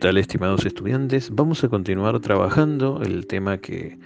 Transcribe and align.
¿Qué 0.00 0.06
tal, 0.06 0.16
estimados 0.16 0.64
estudiantes? 0.64 1.28
Vamos 1.30 1.62
a 1.62 1.68
continuar 1.68 2.18
trabajando 2.20 3.02
el 3.04 3.26
tema 3.26 3.58
que 3.58 3.98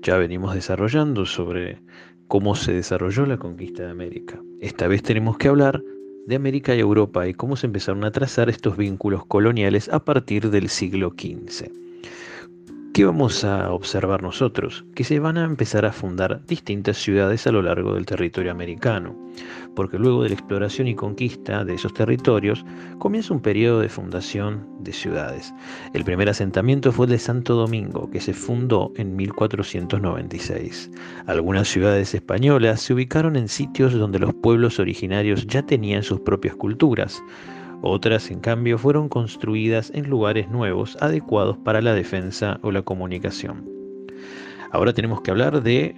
ya 0.00 0.16
venimos 0.16 0.54
desarrollando 0.54 1.26
sobre 1.26 1.78
cómo 2.26 2.54
se 2.54 2.72
desarrolló 2.72 3.26
la 3.26 3.36
conquista 3.36 3.82
de 3.82 3.90
América. 3.90 4.40
Esta 4.62 4.88
vez 4.88 5.02
tenemos 5.02 5.36
que 5.36 5.48
hablar 5.48 5.82
de 6.26 6.36
América 6.36 6.74
y 6.74 6.80
Europa 6.80 7.28
y 7.28 7.34
cómo 7.34 7.56
se 7.56 7.66
empezaron 7.66 8.02
a 8.04 8.10
trazar 8.10 8.48
estos 8.48 8.78
vínculos 8.78 9.26
coloniales 9.26 9.90
a 9.90 10.02
partir 10.02 10.48
del 10.48 10.70
siglo 10.70 11.10
XV. 11.10 11.70
¿Qué 12.94 13.06
vamos 13.06 13.42
a 13.42 13.72
observar 13.72 14.22
nosotros? 14.22 14.84
Que 14.94 15.02
se 15.02 15.18
van 15.18 15.38
a 15.38 15.44
empezar 15.44 15.86
a 15.86 15.92
fundar 15.92 16.44
distintas 16.44 16.98
ciudades 16.98 17.46
a 17.46 17.52
lo 17.52 17.62
largo 17.62 17.94
del 17.94 18.04
territorio 18.04 18.52
americano, 18.52 19.16
porque 19.74 19.98
luego 19.98 20.22
de 20.22 20.28
la 20.28 20.34
exploración 20.34 20.88
y 20.88 20.94
conquista 20.94 21.64
de 21.64 21.72
esos 21.72 21.94
territorios 21.94 22.66
comienza 22.98 23.32
un 23.32 23.40
periodo 23.40 23.80
de 23.80 23.88
fundación 23.88 24.68
de 24.80 24.92
ciudades. 24.92 25.54
El 25.94 26.04
primer 26.04 26.28
asentamiento 26.28 26.92
fue 26.92 27.06
el 27.06 27.12
de 27.12 27.18
Santo 27.18 27.54
Domingo, 27.54 28.10
que 28.10 28.20
se 28.20 28.34
fundó 28.34 28.92
en 28.96 29.16
1496. 29.16 30.90
Algunas 31.24 31.68
ciudades 31.68 32.12
españolas 32.14 32.82
se 32.82 32.92
ubicaron 32.92 33.36
en 33.36 33.48
sitios 33.48 33.94
donde 33.94 34.18
los 34.18 34.34
pueblos 34.34 34.78
originarios 34.78 35.46
ya 35.46 35.62
tenían 35.62 36.02
sus 36.02 36.20
propias 36.20 36.56
culturas, 36.56 37.22
otras, 37.82 38.30
en 38.30 38.40
cambio, 38.40 38.78
fueron 38.78 39.08
construidas 39.08 39.90
en 39.94 40.08
lugares 40.08 40.48
nuevos 40.48 40.96
adecuados 41.00 41.58
para 41.58 41.82
la 41.82 41.94
defensa 41.94 42.58
o 42.62 42.70
la 42.70 42.82
comunicación. 42.82 43.68
Ahora 44.70 44.94
tenemos 44.94 45.20
que 45.20 45.32
hablar 45.32 45.62
de 45.62 45.94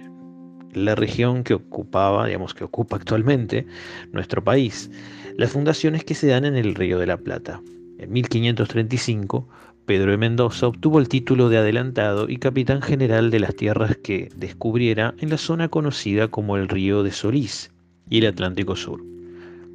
la 0.73 0.95
región 0.95 1.43
que 1.43 1.53
ocupaba, 1.53 2.25
digamos 2.25 2.53
que 2.53 2.63
ocupa 2.63 2.97
actualmente 2.97 3.65
nuestro 4.11 4.43
país, 4.43 4.89
las 5.37 5.51
fundaciones 5.51 6.03
que 6.03 6.15
se 6.15 6.27
dan 6.27 6.43
en 6.43 6.55
el 6.55 6.75
Río 6.75 6.99
de 6.99 7.05
la 7.05 7.17
Plata. 7.17 7.61
En 7.99 8.11
1535, 8.11 9.47
Pedro 9.85 10.11
de 10.11 10.17
Mendoza 10.17 10.67
obtuvo 10.67 10.99
el 10.99 11.07
título 11.07 11.49
de 11.49 11.59
adelantado 11.59 12.27
y 12.27 12.37
capitán 12.37 12.81
general 12.81 13.29
de 13.29 13.39
las 13.39 13.55
tierras 13.55 13.95
que 13.97 14.29
descubriera 14.35 15.13
en 15.19 15.29
la 15.29 15.37
zona 15.37 15.69
conocida 15.69 16.27
como 16.27 16.57
el 16.57 16.67
Río 16.67 17.03
de 17.03 17.11
Solís 17.11 17.71
y 18.09 18.17
el 18.17 18.25
Atlántico 18.25 18.75
Sur 18.75 19.14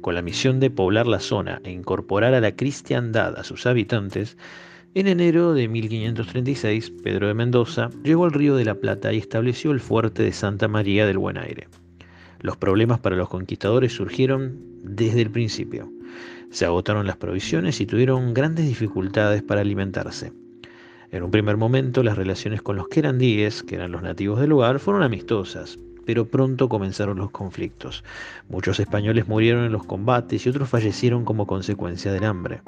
con 0.01 0.15
la 0.15 0.21
misión 0.21 0.59
de 0.59 0.69
poblar 0.69 1.07
la 1.07 1.19
zona 1.19 1.61
e 1.63 1.71
incorporar 1.71 2.33
a 2.33 2.41
la 2.41 2.55
cristiandad 2.55 3.37
a 3.37 3.43
sus 3.43 3.65
habitantes, 3.65 4.37
en 4.93 5.07
enero 5.07 5.53
de 5.53 5.67
1536 5.67 6.91
Pedro 7.03 7.27
de 7.27 7.33
Mendoza 7.33 7.89
llegó 8.03 8.25
al 8.25 8.33
río 8.33 8.55
de 8.55 8.65
la 8.65 8.75
Plata 8.75 9.13
y 9.13 9.19
estableció 9.19 9.71
el 9.71 9.79
fuerte 9.79 10.23
de 10.23 10.33
Santa 10.33 10.67
María 10.67 11.05
del 11.05 11.17
Buen 11.17 11.37
Aire. 11.37 11.67
Los 12.41 12.57
problemas 12.57 12.99
para 12.99 13.15
los 13.15 13.29
conquistadores 13.29 13.93
surgieron 13.93 14.59
desde 14.83 15.21
el 15.21 15.31
principio. 15.31 15.89
Se 16.49 16.65
agotaron 16.65 17.07
las 17.07 17.17
provisiones 17.17 17.79
y 17.79 17.85
tuvieron 17.85 18.33
grandes 18.33 18.67
dificultades 18.67 19.43
para 19.43 19.61
alimentarse. 19.61 20.33
En 21.11 21.23
un 21.23 21.31
primer 21.31 21.57
momento 21.57 22.03
las 22.03 22.17
relaciones 22.17 22.61
con 22.61 22.75
los 22.75 22.87
querandíes, 22.87 23.63
que 23.63 23.75
eran 23.75 23.91
los 23.91 24.01
nativos 24.01 24.39
del 24.39 24.49
lugar, 24.49 24.79
fueron 24.79 25.03
amistosas, 25.03 25.77
pero 26.05 26.27
pronto 26.27 26.69
comenzaron 26.69 27.17
los 27.17 27.31
conflictos. 27.31 28.03
Muchos 28.49 28.79
españoles 28.79 29.27
murieron 29.27 29.65
en 29.65 29.71
los 29.71 29.85
combates 29.85 30.45
y 30.45 30.49
otros 30.49 30.69
fallecieron 30.69 31.25
como 31.25 31.47
consecuencia 31.47 32.11
del 32.11 32.23
hambre. 32.23 32.61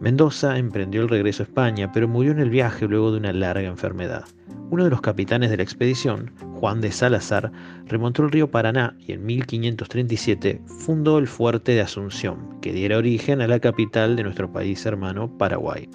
Mendoza 0.00 0.58
emprendió 0.58 1.02
el 1.02 1.08
regreso 1.08 1.42
a 1.42 1.46
España, 1.46 1.92
pero 1.92 2.08
murió 2.08 2.32
en 2.32 2.40
el 2.40 2.50
viaje 2.50 2.88
luego 2.88 3.12
de 3.12 3.18
una 3.18 3.32
larga 3.32 3.68
enfermedad. 3.68 4.24
Uno 4.70 4.84
de 4.84 4.90
los 4.90 5.00
capitanes 5.00 5.50
de 5.50 5.58
la 5.58 5.62
expedición, 5.62 6.32
Juan 6.54 6.80
de 6.80 6.90
Salazar, 6.90 7.52
remontó 7.86 8.24
el 8.24 8.32
río 8.32 8.50
Paraná 8.50 8.96
y 8.98 9.12
en 9.12 9.24
1537 9.24 10.60
fundó 10.66 11.18
el 11.18 11.28
fuerte 11.28 11.72
de 11.72 11.82
Asunción, 11.82 12.58
que 12.60 12.72
diera 12.72 12.98
origen 12.98 13.40
a 13.42 13.46
la 13.46 13.60
capital 13.60 14.16
de 14.16 14.24
nuestro 14.24 14.50
país 14.50 14.84
hermano, 14.86 15.28
Paraguay 15.38 15.88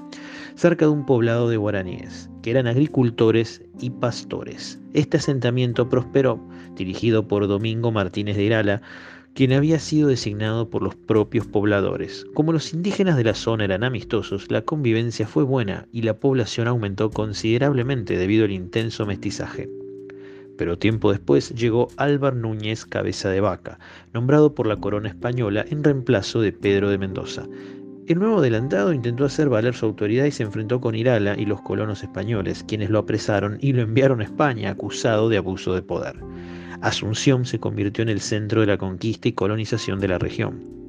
cerca 0.58 0.86
de 0.86 0.92
un 0.92 1.06
poblado 1.06 1.50
de 1.50 1.58
guaraníes, 1.58 2.32
que 2.42 2.50
eran 2.50 2.66
agricultores 2.66 3.62
y 3.80 3.92
pastores. 3.92 4.80
Este 4.94 5.18
asentamiento 5.18 5.88
prosperó, 5.88 6.44
dirigido 6.76 7.28
por 7.28 7.48
Domingo 7.48 7.92
Martínez 7.92 8.38
de 8.38 8.44
Irala, 8.46 8.82
quien 9.36 9.54
había 9.54 9.78
sido 9.78 10.08
designado 10.10 10.68
por 10.72 10.82
los 10.82 10.96
propios 10.96 11.46
pobladores. 11.46 12.26
Como 12.34 12.54
los 12.54 12.74
indígenas 12.74 13.18
de 13.18 13.26
la 13.26 13.36
zona 13.36 13.66
eran 13.66 13.84
amistosos, 13.84 14.50
la 14.50 14.64
convivencia 14.64 15.28
fue 15.28 15.44
buena 15.44 15.88
y 15.92 16.02
la 16.02 16.16
población 16.16 16.68
aumentó 16.68 17.12
considerablemente 17.12 18.18
debido 18.18 18.46
al 18.46 18.52
intenso 18.52 19.06
mestizaje. 19.06 19.70
Pero 20.58 20.80
tiempo 20.80 21.12
después 21.12 21.52
llegó 21.52 21.90
Álvar 21.98 22.36
Núñez 22.36 22.84
Cabeza 22.84 23.30
de 23.30 23.42
Vaca, 23.42 23.78
nombrado 24.12 24.56
por 24.56 24.66
la 24.66 24.78
corona 24.78 25.10
española 25.10 25.64
en 25.70 25.84
reemplazo 25.84 26.42
de 26.42 26.52
Pedro 26.52 26.90
de 26.90 26.98
Mendoza, 26.98 27.48
el 28.08 28.20
nuevo 28.20 28.40
adelantado 28.40 28.94
intentó 28.94 29.26
hacer 29.26 29.50
valer 29.50 29.76
su 29.76 29.86
autoridad 29.86 30.26
y 30.26 30.32
se 30.32 30.44
enfrentó 30.44 30.80
con 30.80 30.96
Irala 30.96 31.36
y 31.38 31.46
los 31.46 31.62
colonos 31.62 32.04
españoles, 32.04 32.64
quienes 32.66 32.90
lo 32.90 33.00
apresaron 33.00 33.58
y 33.60 33.74
lo 33.74 33.82
enviaron 33.82 34.22
a 34.22 34.24
España 34.24 34.72
acusado 34.72 35.28
de 35.28 35.38
abuso 35.38 35.76
de 35.76 35.82
poder. 35.82 36.16
Asunción 36.82 37.46
se 37.46 37.60
convirtió 37.60 38.04
en 38.04 38.10
el 38.10 38.22
centro 38.22 38.62
de 38.62 38.68
la 38.68 38.78
conquista 38.78 39.28
y 39.28 39.34
colonización 39.34 40.00
de 40.00 40.08
la 40.08 40.20
región. 40.20 40.87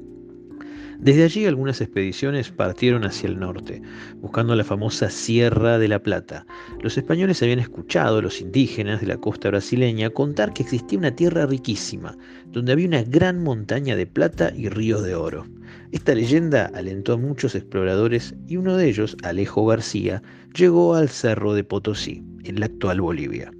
Desde 0.99 1.23
allí 1.23 1.45
algunas 1.45 1.79
expediciones 1.79 2.51
partieron 2.51 3.05
hacia 3.05 3.29
el 3.29 3.39
norte, 3.39 3.81
buscando 4.17 4.53
la 4.53 4.65
famosa 4.65 5.09
Sierra 5.09 5.79
de 5.79 5.87
la 5.87 6.03
Plata. 6.03 6.45
Los 6.81 6.97
españoles 6.97 7.41
habían 7.41 7.59
escuchado 7.59 8.17
a 8.17 8.21
los 8.21 8.41
indígenas 8.41 8.99
de 8.99 9.07
la 9.07 9.15
costa 9.15 9.47
brasileña 9.47 10.09
contar 10.09 10.51
que 10.51 10.63
existía 10.63 10.99
una 10.99 11.15
tierra 11.15 11.45
riquísima, 11.45 12.17
donde 12.47 12.73
había 12.73 12.87
una 12.87 13.03
gran 13.03 13.41
montaña 13.41 13.95
de 13.95 14.07
plata 14.07 14.51
y 14.53 14.67
ríos 14.67 15.01
de 15.03 15.15
oro. 15.15 15.45
Esta 15.93 16.13
leyenda 16.13 16.69
alentó 16.73 17.13
a 17.13 17.17
muchos 17.17 17.55
exploradores 17.55 18.35
y 18.45 18.57
uno 18.57 18.75
de 18.75 18.89
ellos, 18.89 19.15
Alejo 19.23 19.65
García, 19.65 20.21
llegó 20.53 20.95
al 20.95 21.07
Cerro 21.07 21.53
de 21.53 21.63
Potosí, 21.63 22.21
en 22.43 22.59
la 22.59 22.65
actual 22.65 22.99
Bolivia. 22.99 23.53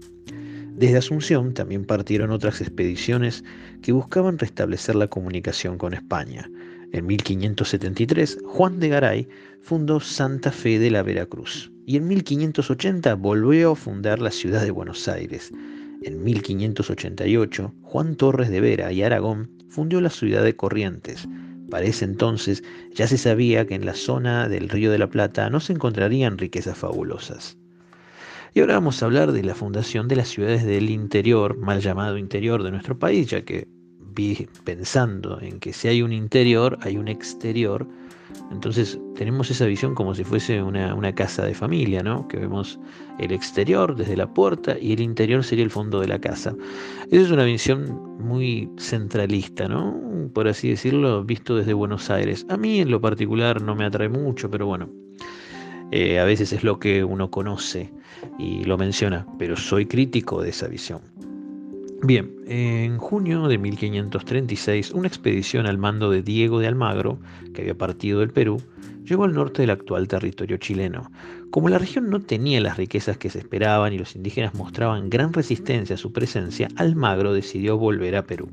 Desde 0.79 0.97
Asunción 0.97 1.53
también 1.53 1.85
partieron 1.85 2.31
otras 2.31 2.61
expediciones 2.61 3.44
que 3.81 3.91
buscaban 3.94 4.38
restablecer 4.38 4.95
la 4.95 5.07
comunicación 5.07 5.78
con 5.78 5.94
España. 5.94 6.49
En 6.91 7.05
1573, 7.05 8.39
Juan 8.45 8.79
de 8.79 8.89
Garay 8.89 9.27
fundó 9.61 10.00
Santa 10.00 10.51
Fe 10.51 10.79
de 10.79 10.89
la 10.89 11.03
Veracruz 11.03 11.72
y 11.85 11.97
en 11.97 12.07
1580 12.07 13.13
volvió 13.16 13.73
a 13.73 13.75
fundar 13.75 14.19
la 14.19 14.31
ciudad 14.31 14.63
de 14.63 14.72
Buenos 14.72 15.07
Aires. 15.07 15.51
En 16.01 16.23
1588, 16.23 17.73
Juan 17.83 18.16
Torres 18.16 18.49
de 18.49 18.61
Vera 18.61 18.91
y 18.91 19.03
Aragón 19.03 19.51
fundó 19.69 20.01
la 20.01 20.09
ciudad 20.09 20.44
de 20.44 20.55
Corrientes. 20.55 21.28
Para 21.69 21.85
ese 21.85 22.05
entonces 22.05 22.63
ya 22.95 23.05
se 23.07 23.19
sabía 23.19 23.67
que 23.67 23.75
en 23.75 23.85
la 23.85 23.94
zona 23.94 24.49
del 24.49 24.69
Río 24.69 24.91
de 24.91 24.97
la 24.97 25.09
Plata 25.09 25.49
no 25.51 25.59
se 25.59 25.73
encontrarían 25.73 26.39
riquezas 26.39 26.78
fabulosas. 26.78 27.57
Y 28.55 28.61
ahora 28.61 28.75
vamos 28.75 29.01
a 29.01 29.05
hablar 29.05 29.31
de 29.31 29.44
la 29.44 29.53
fundación 29.53 30.07
de 30.07 30.16
las 30.16 30.29
ciudades 30.29 30.66
del 30.66 30.89
interior, 30.89 31.55
mal 31.57 31.81
llamado 31.81 32.17
interior 32.17 32.63
de 32.63 32.72
nuestro 32.72 32.97
país, 32.97 33.28
ya 33.28 33.44
que 33.44 33.67
pensando 34.63 35.40
en 35.41 35.59
que 35.59 35.74
si 35.74 35.88
hay 35.88 36.02
un 36.02 36.13
interior, 36.13 36.78
hay 36.81 36.97
un 36.97 37.07
exterior. 37.07 37.88
Entonces 38.52 39.00
tenemos 39.16 39.50
esa 39.50 39.66
visión 39.66 39.96
como 39.96 40.13
si 40.13 40.24
fuese 40.24 40.62
una, 40.62 40.94
una, 40.94 41.13
casa 41.13 41.46
de 41.46 41.53
familia, 41.53 42.03
¿no? 42.03 42.28
Que 42.28 42.38
vemos 42.38 42.79
el 43.18 43.31
exterior 43.31 43.96
desde 43.96 44.16
la 44.16 44.31
puerta 44.31 44.78
y 44.79 44.94
el 44.94 45.02
interior 45.02 45.44
sería 45.44 45.63
el 45.63 45.72
fondo 45.72 46.00
de 46.00 46.08
la 46.08 46.19
casa. 46.19 46.56
Esa 47.12 47.25
es 47.25 47.31
una 47.31 47.44
visión 47.44 48.18
muy 48.19 48.69
centralista, 48.78 49.68
¿no? 49.68 50.00
Por 50.34 50.47
así 50.47 50.69
decirlo, 50.69 51.23
visto 51.23 51.55
desde 51.55 51.73
Buenos 51.73 52.09
Aires. 52.09 52.46
A 52.49 52.58
mí 52.58 52.79
en 52.79 52.91
lo 52.91 53.02
particular 53.02 53.61
no 53.61 53.76
me 53.76 53.85
atrae 53.85 54.09
mucho, 54.09 54.49
pero 54.49 54.67
bueno, 54.67 54.90
eh, 55.91 56.20
a 56.20 56.23
veces 56.23 56.53
es 56.53 56.64
lo 56.64 56.79
que 56.79 57.03
uno 57.03 57.32
conoce 57.32 57.91
y 58.38 58.64
lo 58.64 58.78
menciona, 58.78 59.26
pero 59.40 59.55
soy 59.55 59.85
crítico 59.85 60.41
de 60.41 60.49
esa 60.49 60.67
visión. 60.67 61.02
Bien, 62.01 62.34
en 62.47 62.97
junio 62.97 63.49
de 63.49 63.57
1536, 63.57 64.91
una 64.91 65.09
expedición 65.09 65.66
al 65.66 65.78
mando 65.78 66.09
de 66.09 66.22
Diego 66.22 66.59
de 66.59 66.67
Almagro, 66.67 67.19
que 67.53 67.61
había 67.61 67.78
partido 67.78 68.22
del 68.22 68.31
Perú, 68.31 68.61
llegó 69.03 69.25
al 69.25 69.34
norte 69.34 69.63
del 69.63 69.72
actual 69.72 70.07
territorio 70.07 70.55
chileno. 70.55 71.11
Como 71.51 71.67
la 71.67 71.78
región 71.78 72.09
no 72.09 72.22
tenía 72.22 72.61
las 72.61 72.78
riquezas 72.78 73.17
que 73.17 73.29
se 73.29 73.40
esperaban 73.40 73.91
y 73.91 73.97
los 73.97 74.16
indígenas 74.16 74.53
mostraban 74.53 75.09
gran 75.09 75.34
resistencia 75.34 75.96
a 75.96 75.97
su 75.97 76.13
presencia, 76.13 76.69
Almagro 76.78 77.34
decidió 77.34 77.78
volver 77.78 78.16
a 78.16 78.25
Perú. 78.25 78.49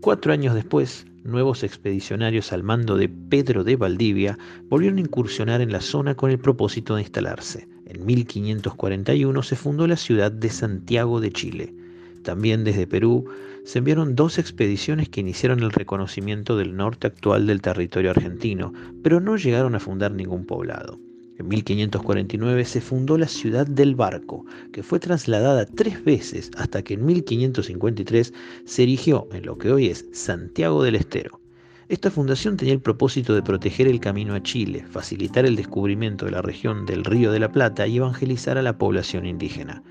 Cuatro 0.00 0.32
años 0.32 0.54
después, 0.54 1.06
nuevos 1.24 1.64
expedicionarios 1.64 2.52
al 2.52 2.62
mando 2.62 2.96
de 2.96 3.08
Pedro 3.08 3.64
de 3.64 3.74
Valdivia 3.74 4.38
volvieron 4.68 4.98
a 4.98 5.02
incursionar 5.02 5.60
en 5.60 5.72
la 5.72 5.80
zona 5.80 6.14
con 6.14 6.30
el 6.30 6.38
propósito 6.38 6.94
de 6.94 7.02
instalarse. 7.02 7.68
En 7.86 8.06
1541 8.06 9.42
se 9.42 9.56
fundó 9.56 9.88
la 9.88 9.96
ciudad 9.96 10.30
de 10.30 10.50
Santiago 10.50 11.20
de 11.20 11.32
Chile. 11.32 11.74
También 12.22 12.64
desde 12.64 12.86
Perú 12.86 13.26
se 13.64 13.78
enviaron 13.78 14.14
dos 14.14 14.38
expediciones 14.38 15.08
que 15.08 15.20
iniciaron 15.20 15.60
el 15.60 15.70
reconocimiento 15.70 16.56
del 16.56 16.76
norte 16.76 17.06
actual 17.06 17.46
del 17.46 17.62
territorio 17.62 18.10
argentino, 18.10 18.72
pero 19.02 19.20
no 19.20 19.36
llegaron 19.36 19.74
a 19.74 19.80
fundar 19.80 20.12
ningún 20.12 20.44
poblado. 20.44 20.98
En 21.38 21.48
1549 21.48 22.64
se 22.66 22.82
fundó 22.82 23.16
la 23.16 23.26
ciudad 23.26 23.66
del 23.66 23.94
Barco, 23.94 24.44
que 24.72 24.82
fue 24.82 25.00
trasladada 25.00 25.64
tres 25.64 26.04
veces 26.04 26.50
hasta 26.58 26.82
que 26.82 26.94
en 26.94 27.06
1553 27.06 28.34
se 28.66 28.82
erigió 28.82 29.26
en 29.32 29.46
lo 29.46 29.56
que 29.56 29.72
hoy 29.72 29.86
es 29.86 30.06
Santiago 30.12 30.82
del 30.82 30.96
Estero. 30.96 31.40
Esta 31.88 32.10
fundación 32.10 32.58
tenía 32.58 32.74
el 32.74 32.80
propósito 32.80 33.34
de 33.34 33.42
proteger 33.42 33.88
el 33.88 34.00
camino 34.00 34.34
a 34.34 34.42
Chile, 34.42 34.84
facilitar 34.90 35.46
el 35.46 35.56
descubrimiento 35.56 36.26
de 36.26 36.32
la 36.32 36.42
región 36.42 36.84
del 36.84 37.04
Río 37.04 37.32
de 37.32 37.40
la 37.40 37.50
Plata 37.50 37.86
y 37.86 37.96
evangelizar 37.96 38.58
a 38.58 38.62
la 38.62 38.76
población 38.76 39.24
indígena. 39.24 39.82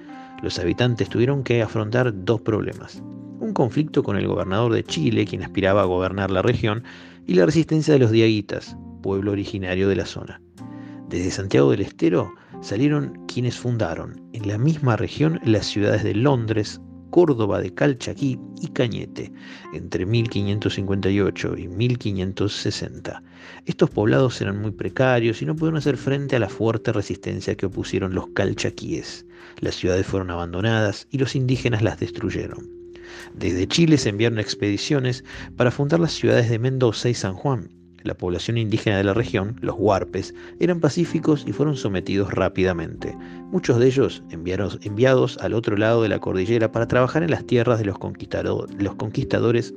Los 0.41 0.57
habitantes 0.59 1.09
tuvieron 1.09 1.43
que 1.43 1.61
afrontar 1.61 2.13
dos 2.23 2.41
problemas. 2.41 3.03
Un 3.39 3.53
conflicto 3.53 4.03
con 4.03 4.17
el 4.17 4.27
gobernador 4.27 4.73
de 4.73 4.83
Chile, 4.83 5.25
quien 5.25 5.43
aspiraba 5.43 5.81
a 5.81 5.85
gobernar 5.85 6.31
la 6.31 6.41
región, 6.41 6.83
y 7.25 7.35
la 7.35 7.45
resistencia 7.45 7.93
de 7.93 7.99
los 7.99 8.11
diaguitas, 8.11 8.77
pueblo 9.01 9.31
originario 9.31 9.87
de 9.87 9.95
la 9.95 10.05
zona. 10.05 10.41
Desde 11.09 11.31
Santiago 11.31 11.71
del 11.71 11.81
Estero 11.81 12.31
salieron 12.61 13.25
quienes 13.27 13.57
fundaron 13.57 14.21
en 14.33 14.47
la 14.47 14.57
misma 14.57 14.95
región 14.95 15.39
las 15.43 15.65
ciudades 15.65 16.03
de 16.03 16.15
Londres, 16.15 16.81
Córdoba 17.09 17.59
de 17.59 17.73
Calchaquí 17.73 18.39
y 18.61 18.67
Cañete, 18.67 19.31
entre 19.73 20.05
1558 20.05 21.57
y 21.57 21.67
1560. 21.67 23.23
Estos 23.65 23.89
poblados 23.89 24.39
eran 24.41 24.61
muy 24.61 24.71
precarios 24.71 25.41
y 25.41 25.45
no 25.45 25.55
pudieron 25.55 25.77
hacer 25.77 25.97
frente 25.97 26.35
a 26.35 26.39
la 26.39 26.49
fuerte 26.49 26.91
resistencia 26.91 27.55
que 27.55 27.65
opusieron 27.65 28.13
los 28.13 28.27
calchaquíes. 28.29 29.25
Las 29.59 29.75
ciudades 29.75 30.05
fueron 30.05 30.31
abandonadas 30.31 31.07
y 31.11 31.17
los 31.17 31.35
indígenas 31.35 31.81
las 31.81 31.99
destruyeron. 31.99 32.69
Desde 33.33 33.67
Chile 33.67 33.97
se 33.97 34.09
enviaron 34.09 34.39
expediciones 34.39 35.23
para 35.55 35.71
fundar 35.71 35.99
las 35.99 36.13
ciudades 36.13 36.49
de 36.49 36.59
Mendoza 36.59 37.09
y 37.09 37.13
San 37.13 37.33
Juan, 37.33 37.69
la 38.03 38.15
población 38.15 38.57
indígena 38.57 38.97
de 38.97 39.03
la 39.03 39.13
región, 39.13 39.57
los 39.61 39.75
huarpes, 39.77 40.33
eran 40.59 40.79
pacíficos 40.79 41.45
y 41.47 41.53
fueron 41.53 41.75
sometidos 41.75 42.33
rápidamente. 42.33 43.15
Muchos 43.51 43.79
de 43.79 43.87
ellos 43.87 44.23
enviaron, 44.29 44.79
enviados 44.83 45.37
al 45.39 45.53
otro 45.53 45.77
lado 45.77 46.03
de 46.03 46.09
la 46.09 46.19
cordillera 46.19 46.71
para 46.71 46.87
trabajar 46.87 47.23
en 47.23 47.31
las 47.31 47.45
tierras 47.45 47.79
de 47.79 47.85
los, 47.85 47.97
los 48.77 48.95
conquistadores 48.95 49.73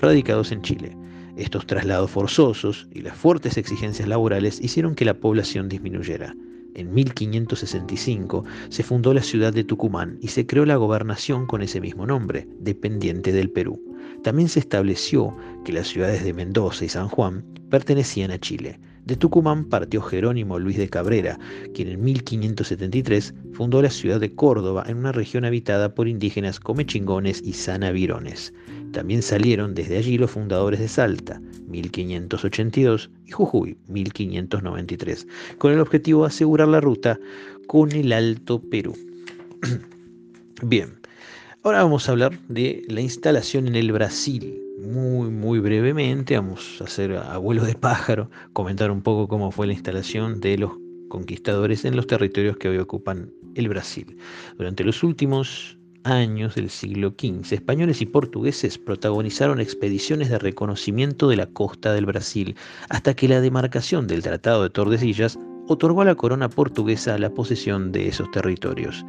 radicados 0.00 0.52
en 0.52 0.62
Chile. 0.62 0.96
Estos 1.36 1.66
traslados 1.66 2.10
forzosos 2.10 2.88
y 2.92 3.02
las 3.02 3.16
fuertes 3.16 3.56
exigencias 3.56 4.08
laborales 4.08 4.60
hicieron 4.60 4.94
que 4.94 5.04
la 5.04 5.14
población 5.14 5.68
disminuyera. 5.68 6.34
En 6.74 6.94
1565 6.94 8.44
se 8.68 8.82
fundó 8.82 9.12
la 9.12 9.22
ciudad 9.22 9.52
de 9.52 9.64
Tucumán 9.64 10.18
y 10.20 10.28
se 10.28 10.46
creó 10.46 10.64
la 10.64 10.76
gobernación 10.76 11.46
con 11.46 11.62
ese 11.62 11.80
mismo 11.80 12.06
nombre, 12.06 12.46
dependiente 12.58 13.32
del 13.32 13.50
Perú. 13.50 13.89
También 14.22 14.48
se 14.48 14.60
estableció 14.60 15.34
que 15.64 15.72
las 15.72 15.88
ciudades 15.88 16.22
de 16.24 16.34
Mendoza 16.34 16.84
y 16.84 16.88
San 16.88 17.08
Juan 17.08 17.44
pertenecían 17.70 18.30
a 18.30 18.38
Chile. 18.38 18.78
De 19.06 19.16
Tucumán 19.16 19.64
partió 19.64 20.02
Jerónimo 20.02 20.58
Luis 20.58 20.76
de 20.76 20.88
Cabrera, 20.88 21.38
quien 21.74 21.88
en 21.88 22.04
1573 22.04 23.34
fundó 23.54 23.80
la 23.80 23.90
ciudad 23.90 24.20
de 24.20 24.34
Córdoba 24.34 24.84
en 24.86 24.98
una 24.98 25.12
región 25.12 25.44
habitada 25.44 25.94
por 25.94 26.06
indígenas 26.06 26.60
comechingones 26.60 27.42
y 27.42 27.54
sanavirones. 27.54 28.52
También 28.92 29.22
salieron 29.22 29.74
desde 29.74 29.96
allí 29.96 30.18
los 30.18 30.32
fundadores 30.32 30.80
de 30.80 30.88
Salta, 30.88 31.40
1582, 31.68 33.10
y 33.26 33.30
Jujuy, 33.30 33.78
1593, 33.88 35.26
con 35.58 35.72
el 35.72 35.80
objetivo 35.80 36.22
de 36.22 36.28
asegurar 36.28 36.68
la 36.68 36.80
ruta 36.80 37.18
con 37.66 37.92
el 37.92 38.12
Alto 38.12 38.60
Perú. 38.60 38.94
Bien, 40.62 40.99
ahora 41.62 41.82
vamos 41.82 42.08
a 42.08 42.12
hablar 42.12 42.38
de 42.48 42.82
la 42.88 43.00
instalación 43.00 43.66
en 43.66 43.74
el 43.74 43.92
Brasil. 43.92 44.60
Muy, 44.80 45.30
muy 45.30 45.58
brevemente, 45.58 46.36
vamos 46.36 46.80
a 46.80 46.84
hacer 46.84 47.14
abuelo 47.16 47.64
de 47.64 47.74
pájaro, 47.74 48.30
comentar 48.52 48.90
un 48.90 49.02
poco 49.02 49.28
cómo 49.28 49.50
fue 49.50 49.66
la 49.66 49.74
instalación 49.74 50.40
de 50.40 50.56
los 50.56 50.72
conquistadores 51.08 51.84
en 51.84 51.96
los 51.96 52.06
territorios 52.06 52.56
que 52.56 52.68
hoy 52.68 52.78
ocupan 52.78 53.30
el 53.56 53.68
Brasil. 53.68 54.16
Durante 54.56 54.84
los 54.84 55.02
últimos 55.02 55.76
años 56.04 56.54
del 56.54 56.70
siglo 56.70 57.10
XV, 57.10 57.52
españoles 57.52 58.00
y 58.00 58.06
portugueses 58.06 58.78
protagonizaron 58.78 59.60
expediciones 59.60 60.30
de 60.30 60.38
reconocimiento 60.38 61.28
de 61.28 61.36
la 61.36 61.46
costa 61.46 61.92
del 61.92 62.06
Brasil, 62.06 62.56
hasta 62.88 63.12
que 63.12 63.28
la 63.28 63.42
demarcación 63.42 64.06
del 64.06 64.22
Tratado 64.22 64.62
de 64.62 64.70
Tordesillas 64.70 65.38
otorgó 65.68 66.00
a 66.00 66.06
la 66.06 66.14
corona 66.14 66.48
portuguesa 66.48 67.18
la 67.18 67.34
posesión 67.34 67.92
de 67.92 68.08
esos 68.08 68.30
territorios. 68.30 69.04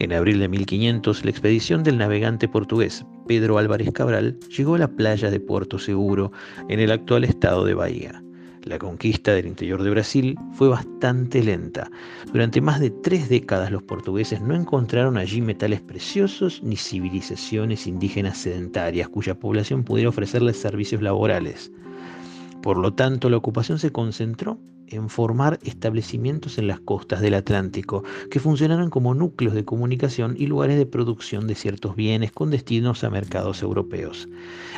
En 0.00 0.12
abril 0.12 0.38
de 0.38 0.48
1500, 0.48 1.24
la 1.24 1.30
expedición 1.30 1.82
del 1.82 1.98
navegante 1.98 2.46
portugués 2.46 3.04
Pedro 3.26 3.58
Álvarez 3.58 3.90
Cabral 3.90 4.38
llegó 4.56 4.76
a 4.76 4.78
la 4.78 4.88
playa 4.88 5.28
de 5.28 5.40
Puerto 5.40 5.78
Seguro, 5.80 6.30
en 6.68 6.78
el 6.78 6.92
actual 6.92 7.24
estado 7.24 7.64
de 7.64 7.74
Bahía. 7.74 8.22
La 8.62 8.78
conquista 8.78 9.32
del 9.32 9.46
interior 9.46 9.82
de 9.82 9.90
Brasil 9.90 10.38
fue 10.52 10.68
bastante 10.68 11.42
lenta. 11.42 11.90
Durante 12.32 12.60
más 12.60 12.78
de 12.78 12.90
tres 12.90 13.28
décadas 13.28 13.72
los 13.72 13.82
portugueses 13.82 14.40
no 14.40 14.54
encontraron 14.54 15.16
allí 15.16 15.40
metales 15.40 15.80
preciosos 15.80 16.62
ni 16.62 16.76
civilizaciones 16.76 17.88
indígenas 17.88 18.38
sedentarias 18.38 19.08
cuya 19.08 19.38
población 19.38 19.82
pudiera 19.82 20.10
ofrecerles 20.10 20.60
servicios 20.60 21.02
laborales. 21.02 21.72
Por 22.62 22.78
lo 22.78 22.92
tanto, 22.94 23.30
la 23.30 23.36
ocupación 23.36 23.80
se 23.80 23.90
concentró 23.90 24.60
en 24.90 25.08
formar 25.08 25.58
establecimientos 25.62 26.58
en 26.58 26.68
las 26.68 26.80
costas 26.80 27.20
del 27.20 27.34
Atlántico, 27.34 28.04
que 28.30 28.40
funcionaron 28.40 28.90
como 28.90 29.14
núcleos 29.14 29.54
de 29.54 29.64
comunicación 29.64 30.34
y 30.38 30.46
lugares 30.46 30.78
de 30.78 30.86
producción 30.86 31.46
de 31.46 31.54
ciertos 31.54 31.96
bienes 31.96 32.32
con 32.32 32.50
destinos 32.50 33.04
a 33.04 33.10
mercados 33.10 33.62
europeos. 33.62 34.28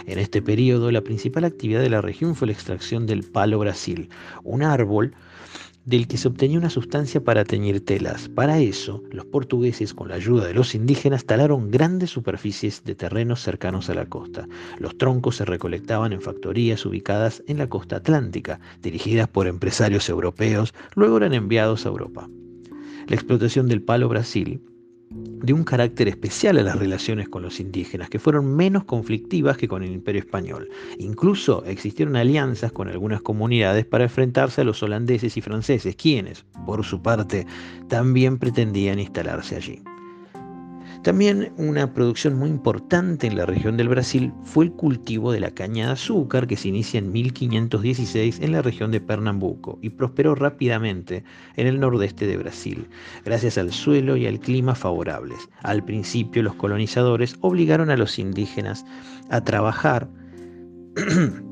En 0.06 0.18
este 0.18 0.42
periodo, 0.42 0.90
la 0.90 1.02
principal 1.02 1.44
actividad 1.44 1.80
de 1.80 1.90
la 1.90 2.00
región 2.00 2.34
fue 2.34 2.46
la 2.46 2.52
extracción 2.52 3.06
del 3.06 3.24
palo 3.24 3.58
brasil, 3.58 4.08
un 4.44 4.62
árbol 4.62 5.14
del 5.84 6.06
que 6.06 6.16
se 6.16 6.28
obtenía 6.28 6.58
una 6.58 6.70
sustancia 6.70 7.22
para 7.22 7.44
teñir 7.44 7.84
telas. 7.84 8.28
Para 8.28 8.58
eso, 8.58 9.02
los 9.10 9.24
portugueses, 9.24 9.94
con 9.94 10.08
la 10.08 10.16
ayuda 10.16 10.46
de 10.46 10.54
los 10.54 10.74
indígenas, 10.74 11.24
talaron 11.24 11.70
grandes 11.70 12.10
superficies 12.10 12.84
de 12.84 12.94
terrenos 12.94 13.42
cercanos 13.42 13.90
a 13.90 13.94
la 13.94 14.06
costa. 14.06 14.46
Los 14.78 14.96
troncos 14.98 15.36
se 15.36 15.44
recolectaban 15.44 16.12
en 16.12 16.20
factorías 16.20 16.84
ubicadas 16.86 17.42
en 17.46 17.58
la 17.58 17.68
costa 17.68 17.96
atlántica, 17.96 18.60
dirigidas 18.82 19.28
por 19.28 19.46
empresarios 19.46 20.08
europeos, 20.08 20.74
luego 20.94 21.16
eran 21.16 21.34
enviados 21.34 21.86
a 21.86 21.88
Europa. 21.88 22.28
La 23.08 23.16
explotación 23.16 23.66
del 23.66 23.82
palo 23.82 24.08
Brasil 24.08 24.60
de 25.10 25.52
un 25.52 25.64
carácter 25.64 26.06
especial 26.06 26.58
a 26.58 26.62
las 26.62 26.78
relaciones 26.78 27.28
con 27.28 27.42
los 27.42 27.58
indígenas, 27.58 28.08
que 28.08 28.20
fueron 28.20 28.54
menos 28.54 28.84
conflictivas 28.84 29.56
que 29.56 29.66
con 29.66 29.82
el 29.82 29.90
imperio 29.90 30.20
español. 30.20 30.68
Incluso 30.98 31.64
existieron 31.64 32.14
alianzas 32.14 32.70
con 32.72 32.88
algunas 32.88 33.20
comunidades 33.20 33.86
para 33.86 34.04
enfrentarse 34.04 34.60
a 34.60 34.64
los 34.64 34.82
holandeses 34.82 35.36
y 35.36 35.40
franceses, 35.40 35.96
quienes, 35.96 36.44
por 36.64 36.84
su 36.84 37.02
parte, 37.02 37.46
también 37.88 38.38
pretendían 38.38 39.00
instalarse 39.00 39.56
allí. 39.56 39.82
También 41.02 41.50
una 41.56 41.94
producción 41.94 42.34
muy 42.34 42.50
importante 42.50 43.26
en 43.26 43.38
la 43.38 43.46
región 43.46 43.78
del 43.78 43.88
Brasil 43.88 44.34
fue 44.44 44.66
el 44.66 44.72
cultivo 44.72 45.32
de 45.32 45.40
la 45.40 45.50
caña 45.50 45.86
de 45.86 45.92
azúcar 45.92 46.46
que 46.46 46.58
se 46.58 46.68
inicia 46.68 46.98
en 46.98 47.10
1516 47.10 48.40
en 48.40 48.52
la 48.52 48.60
región 48.60 48.90
de 48.90 49.00
Pernambuco 49.00 49.78
y 49.80 49.88
prosperó 49.88 50.34
rápidamente 50.34 51.24
en 51.56 51.66
el 51.66 51.80
nordeste 51.80 52.26
de 52.26 52.36
Brasil, 52.36 52.86
gracias 53.24 53.56
al 53.56 53.72
suelo 53.72 54.18
y 54.18 54.26
al 54.26 54.40
clima 54.40 54.74
favorables. 54.74 55.48
Al 55.62 55.82
principio 55.82 56.42
los 56.42 56.54
colonizadores 56.56 57.36
obligaron 57.40 57.88
a 57.88 57.96
los 57.96 58.18
indígenas 58.18 58.84
a 59.30 59.40
trabajar 59.42 60.06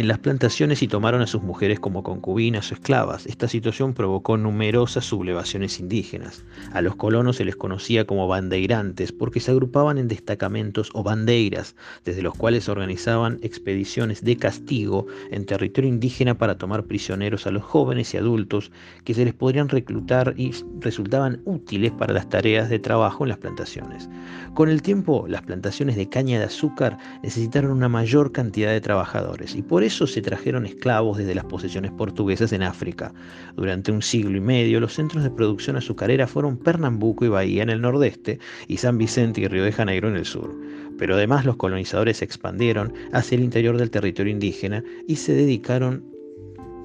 en 0.00 0.08
las 0.08 0.18
plantaciones 0.18 0.82
y 0.82 0.88
tomaron 0.88 1.20
a 1.20 1.26
sus 1.26 1.42
mujeres 1.42 1.80
como 1.80 2.02
concubinas 2.02 2.70
o 2.70 2.74
esclavas. 2.74 3.26
Esta 3.26 3.48
situación 3.48 3.92
provocó 3.92 4.38
numerosas 4.38 5.04
sublevaciones 5.04 5.78
indígenas. 5.78 6.44
A 6.72 6.80
los 6.80 6.96
colonos 6.96 7.36
se 7.36 7.44
les 7.44 7.56
conocía 7.56 8.06
como 8.06 8.28
bandeirantes 8.28 9.12
porque 9.12 9.40
se 9.40 9.50
agrupaban 9.50 9.98
en 9.98 10.08
destacamentos 10.08 10.90
o 10.94 11.02
bandeiras, 11.02 11.76
desde 12.04 12.22
los 12.22 12.34
cuales 12.34 12.68
organizaban 12.68 13.40
expediciones 13.42 14.24
de 14.24 14.36
castigo 14.36 15.06
en 15.30 15.44
territorio 15.44 15.90
indígena 15.90 16.38
para 16.38 16.56
tomar 16.56 16.84
prisioneros 16.84 17.46
a 17.46 17.50
los 17.50 17.62
jóvenes 17.62 18.14
y 18.14 18.16
adultos 18.16 18.70
que 19.04 19.12
se 19.12 19.24
les 19.26 19.34
podrían 19.34 19.68
reclutar 19.68 20.32
y 20.38 20.52
resultaban 20.78 21.42
útiles 21.44 21.92
para 21.92 22.14
las 22.14 22.28
tareas 22.28 22.70
de 22.70 22.78
trabajo 22.78 23.24
en 23.24 23.28
las 23.28 23.38
plantaciones. 23.38 24.08
Con 24.54 24.70
el 24.70 24.80
tiempo, 24.80 25.26
las 25.28 25.42
plantaciones 25.42 25.96
de 25.96 26.08
caña 26.08 26.38
de 26.38 26.46
azúcar 26.46 26.96
necesitaron 27.22 27.72
una 27.72 27.90
mayor 27.90 28.32
cantidad 28.32 28.70
de 28.70 28.80
trabajadores 28.80 29.54
y 29.54 29.62
por 29.62 29.80
por 29.80 29.86
eso 29.90 30.06
se 30.06 30.22
trajeron 30.22 30.66
esclavos 30.66 31.18
desde 31.18 31.34
las 31.34 31.44
posesiones 31.46 31.90
portuguesas 31.90 32.52
en 32.52 32.62
África. 32.62 33.12
Durante 33.56 33.90
un 33.90 34.02
siglo 34.02 34.36
y 34.38 34.40
medio, 34.40 34.78
los 34.78 34.94
centros 34.94 35.24
de 35.24 35.30
producción 35.30 35.74
azucarera 35.76 36.28
fueron 36.28 36.56
Pernambuco 36.56 37.24
y 37.24 37.28
Bahía 37.28 37.64
en 37.64 37.70
el 37.70 37.80
nordeste 37.80 38.38
y 38.68 38.76
San 38.76 38.98
Vicente 38.98 39.40
y 39.40 39.48
Río 39.48 39.64
de 39.64 39.72
Janeiro 39.72 40.08
en 40.08 40.14
el 40.14 40.24
sur. 40.24 40.54
Pero 40.96 41.16
además 41.16 41.44
los 41.44 41.56
colonizadores 41.56 42.18
se 42.18 42.24
expandieron 42.24 42.94
hacia 43.12 43.34
el 43.34 43.42
interior 43.42 43.78
del 43.78 43.90
territorio 43.90 44.32
indígena 44.32 44.84
y 45.08 45.16
se 45.16 45.34
dedicaron 45.34 46.04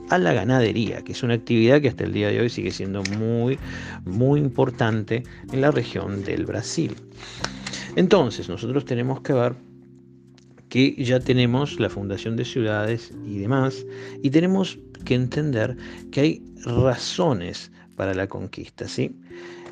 a 0.10 0.18
la 0.18 0.34
ganadería, 0.34 1.04
que 1.04 1.12
es 1.12 1.22
una 1.22 1.36
actividad 1.36 1.82
que 1.82 1.90
hasta 1.90 2.06
el 2.06 2.14
día 2.14 2.30
de 2.30 2.42
hoy 2.42 2.50
sigue 2.50 2.72
siendo 2.72 3.04
muy, 3.20 3.60
muy 4.04 4.40
importante 4.40 5.22
en 5.52 5.62
la 5.62 5.70
región 5.70 6.24
del 6.24 6.48
Brasil. 6.48 6.96
Entonces, 7.96 8.50
nosotros 8.50 8.84
tenemos 8.84 9.22
que 9.22 9.34
ver 9.34 9.54
que 10.76 10.94
ya 11.02 11.22
tenemos 11.22 11.80
la 11.80 11.90
fundación 11.90 12.36
de 12.36 12.44
ciudades 12.44 13.14
y 13.26 13.38
demás, 13.38 13.86
y 14.22 14.30
tenemos 14.30 14.78
que 15.06 15.16
entender 15.16 15.78
que 16.12 16.20
hay 16.20 16.44
razones 16.66 17.72
para 17.96 18.14
la 18.14 18.28
conquista, 18.28 18.86
¿sí? 18.86 19.16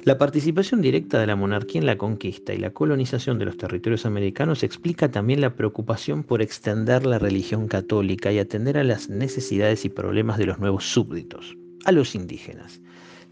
La 0.05 0.17
participación 0.17 0.81
directa 0.81 1.19
de 1.19 1.27
la 1.27 1.35
monarquía 1.35 1.81
en 1.81 1.87
la 1.87 1.97
conquista 1.97 2.53
y 2.53 2.57
la 2.57 2.69
colonización 2.69 3.37
de 3.37 3.43
los 3.43 3.57
territorios 3.57 4.05
americanos 4.05 4.63
explica 4.63 5.11
también 5.11 5.41
la 5.41 5.55
preocupación 5.57 6.23
por 6.23 6.41
extender 6.41 7.05
la 7.05 7.19
religión 7.19 7.67
católica 7.67 8.31
y 8.31 8.39
atender 8.39 8.77
a 8.77 8.85
las 8.85 9.09
necesidades 9.09 9.83
y 9.83 9.89
problemas 9.89 10.37
de 10.37 10.45
los 10.45 10.59
nuevos 10.59 10.85
súbditos, 10.85 11.57
a 11.83 11.91
los 11.91 12.15
indígenas. 12.15 12.79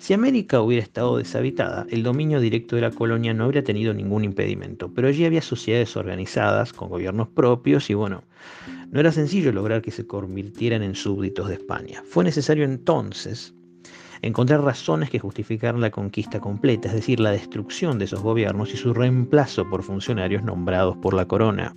Si 0.02 0.16
América 0.16 0.60
hubiera 0.62 0.84
estado 0.84 1.18
deshabitada, 1.18 1.86
el 1.92 2.02
dominio 2.02 2.40
directo 2.40 2.76
de 2.76 2.82
la 2.82 2.90
colonia 2.90 3.36
no 3.36 3.44
habría 3.44 3.64
tenido 3.64 3.94
ningún 3.94 4.24
impedimento, 4.24 4.92
pero 4.92 5.08
allí 5.08 5.26
había 5.26 5.44
sociedades 5.44 5.96
organizadas, 5.96 6.74
con 6.74 6.90
gobiernos 6.90 7.28
propios, 7.28 7.88
y 7.92 7.94
bueno, 7.94 8.24
no 8.90 9.00
era 9.00 9.12
sencillo 9.12 9.52
lograr 9.52 9.84
que 9.84 9.92
se 9.92 10.08
convirtieran 10.08 10.82
en 10.82 10.96
súbditos 10.96 11.50
de 11.50 11.54
España. 11.54 12.02
Fue 12.04 12.24
necesario 12.24 12.64
entonces 12.64 13.54
encontrar 14.22 14.64
razones 14.64 15.10
que 15.10 15.20
justificaran 15.20 15.82
la 15.82 15.92
conquista 15.92 16.40
completa, 16.40 16.90
es 16.90 16.96
decir, 16.96 17.20
la 17.20 17.32
destrucción 17.32 17.98
de 17.98 18.06
esos 18.06 18.22
gobiernos 18.22 18.74
y 18.74 18.78
su 18.78 18.94
reemplazo 18.94 19.68
por 19.70 19.84
funcionarios 19.84 20.44
nombrados 20.44 20.98
por 20.98 21.14
la 21.14 21.26
corona. 21.26 21.76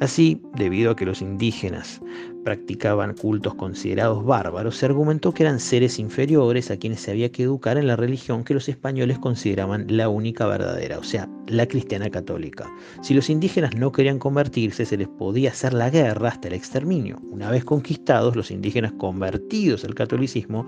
Así, 0.00 0.40
debido 0.54 0.90
a 0.90 0.96
que 0.96 1.06
los 1.06 1.22
indígenas 1.22 2.00
practicaban 2.44 3.14
cultos 3.14 3.54
considerados 3.54 4.24
bárbaros, 4.24 4.76
se 4.76 4.86
argumentó 4.86 5.32
que 5.32 5.44
eran 5.44 5.60
seres 5.60 5.98
inferiores 5.98 6.70
a 6.70 6.76
quienes 6.76 7.00
se 7.00 7.12
había 7.12 7.30
que 7.30 7.44
educar 7.44 7.78
en 7.78 7.86
la 7.86 7.96
religión 7.96 8.44
que 8.44 8.54
los 8.54 8.68
españoles 8.68 9.18
consideraban 9.18 9.86
la 9.88 10.08
única 10.08 10.46
verdadera, 10.46 10.98
o 10.98 11.02
sea, 11.02 11.28
la 11.46 11.66
cristiana 11.66 12.10
católica. 12.10 12.70
Si 13.02 13.14
los 13.14 13.30
indígenas 13.30 13.74
no 13.76 13.92
querían 13.92 14.18
convertirse, 14.18 14.84
se 14.84 14.96
les 14.96 15.08
podía 15.08 15.50
hacer 15.50 15.72
la 15.72 15.90
guerra 15.90 16.28
hasta 16.28 16.48
el 16.48 16.54
exterminio. 16.54 17.18
Una 17.30 17.50
vez 17.50 17.64
conquistados, 17.64 18.36
los 18.36 18.50
indígenas 18.50 18.92
convertidos 18.92 19.84
al 19.84 19.94
catolicismo 19.94 20.66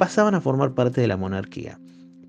pasaban 0.00 0.34
a 0.34 0.40
formar 0.40 0.72
parte 0.72 1.02
de 1.02 1.08
la 1.08 1.18
monarquía, 1.18 1.78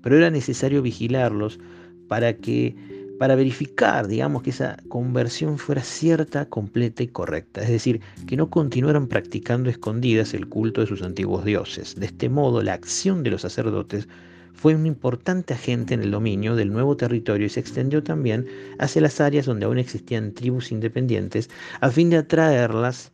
pero 0.02 0.18
era 0.18 0.28
necesario 0.28 0.82
vigilarlos 0.82 1.58
para 2.06 2.34
que 2.34 2.76
para 3.18 3.34
verificar, 3.34 4.08
digamos, 4.08 4.42
que 4.42 4.50
esa 4.50 4.76
conversión 4.88 5.56
fuera 5.56 5.82
cierta, 5.82 6.44
completa 6.44 7.02
y 7.02 7.08
correcta, 7.08 7.62
es 7.62 7.70
decir, 7.70 8.02
que 8.26 8.36
no 8.36 8.50
continuaran 8.50 9.06
practicando 9.06 9.70
escondidas 9.70 10.34
el 10.34 10.48
culto 10.48 10.82
de 10.82 10.86
sus 10.86 11.00
antiguos 11.00 11.46
dioses. 11.46 11.94
De 11.94 12.06
este 12.06 12.28
modo, 12.28 12.62
la 12.62 12.74
acción 12.74 13.22
de 13.22 13.30
los 13.30 13.40
sacerdotes 13.40 14.06
fue 14.52 14.74
un 14.74 14.84
importante 14.84 15.54
agente 15.54 15.94
en 15.94 16.02
el 16.02 16.10
dominio 16.10 16.56
del 16.56 16.72
nuevo 16.74 16.94
territorio 16.94 17.46
y 17.46 17.50
se 17.50 17.60
extendió 17.60 18.02
también 18.02 18.46
hacia 18.80 19.00
las 19.00 19.18
áreas 19.18 19.46
donde 19.46 19.64
aún 19.64 19.78
existían 19.78 20.32
tribus 20.32 20.72
independientes 20.72 21.48
a 21.80 21.88
fin 21.88 22.10
de 22.10 22.18
atraerlas 22.18 23.12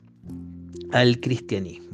al 0.90 1.20
cristianismo. 1.20 1.87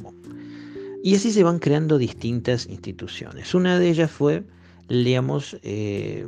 Y 1.05 1.13
así 1.13 1.31
se 1.31 1.43
van 1.43 1.59
creando 1.59 1.99
distintas 1.99 2.65
instituciones. 2.65 3.53
Una 3.53 3.77
de 3.77 3.89
ellas 3.91 4.09
fue, 4.09 4.43
digamos, 4.89 5.55
eh, 5.61 6.25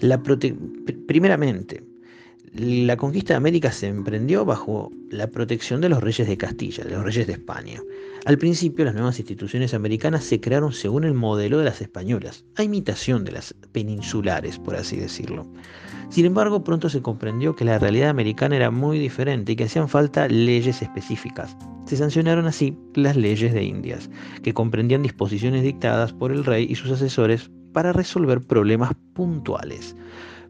la 0.00 0.22
primeramente, 0.22 1.84
la 2.54 2.96
conquista 2.96 3.32
de 3.32 3.38
América 3.38 3.72
se 3.72 3.88
emprendió 3.88 4.44
bajo 4.44 4.92
la 5.10 5.26
protección 5.26 5.80
de 5.80 5.88
los 5.88 6.00
reyes 6.00 6.28
de 6.28 6.36
Castilla, 6.36 6.84
de 6.84 6.90
los 6.90 7.02
reyes 7.02 7.26
de 7.26 7.32
España. 7.32 7.82
Al 8.26 8.38
principio, 8.38 8.84
las 8.84 8.94
nuevas 8.94 9.18
instituciones 9.18 9.74
americanas 9.74 10.22
se 10.22 10.40
crearon 10.40 10.72
según 10.72 11.02
el 11.02 11.14
modelo 11.14 11.58
de 11.58 11.64
las 11.64 11.80
españolas, 11.80 12.44
a 12.54 12.62
imitación 12.62 13.24
de 13.24 13.32
las 13.32 13.54
peninsulares, 13.72 14.60
por 14.60 14.76
así 14.76 14.96
decirlo. 14.96 15.48
Sin 16.10 16.26
embargo, 16.26 16.62
pronto 16.62 16.88
se 16.88 17.02
comprendió 17.02 17.56
que 17.56 17.64
la 17.64 17.80
realidad 17.80 18.10
americana 18.10 18.54
era 18.54 18.70
muy 18.70 19.00
diferente 19.00 19.52
y 19.52 19.56
que 19.56 19.64
hacían 19.64 19.88
falta 19.88 20.28
leyes 20.28 20.80
específicas. 20.80 21.56
Se 21.86 21.96
sancionaron 21.96 22.46
así 22.46 22.78
las 22.94 23.16
leyes 23.16 23.52
de 23.52 23.64
Indias, 23.64 24.08
que 24.44 24.54
comprendían 24.54 25.02
disposiciones 25.02 25.64
dictadas 25.64 26.12
por 26.12 26.30
el 26.30 26.44
rey 26.44 26.68
y 26.70 26.76
sus 26.76 26.92
asesores 26.92 27.50
para 27.72 27.92
resolver 27.92 28.40
problemas 28.40 28.92
puntuales, 29.12 29.96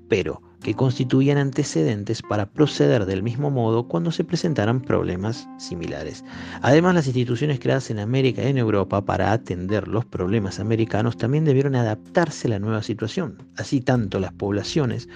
pero 0.09 0.43
que 0.65 0.75
constituían 0.75 1.37
antecedentes 1.37 2.23
para 2.23 2.47
proceder 2.47 3.05
del 3.05 3.23
mismo 3.23 3.51
modo 3.51 3.87
cuando 3.87 4.11
se 4.11 4.25
presentaran 4.25 4.81
problemas 4.81 5.47
similares. 5.59 6.25
Además, 6.63 6.95
las 6.95 7.07
instituciones 7.07 7.61
creadas 7.61 7.91
en 7.91 7.99
América 7.99 8.43
y 8.43 8.47
en 8.47 8.59
Europa 8.59 9.05
para 9.05 9.31
atender 9.33 9.87
los 9.87 10.07
problemas 10.07 10.59
americanos 10.59 11.19
también 11.19 11.45
debieron 11.45 11.77
adaptarse 11.77 12.49
a 12.49 12.53
la 12.53 12.59
nueva 12.59 12.83
situación. 12.83 13.43
Así 13.59 13.83
tanto 13.83 14.19
las 14.19 14.33
poblaciones 14.33 15.09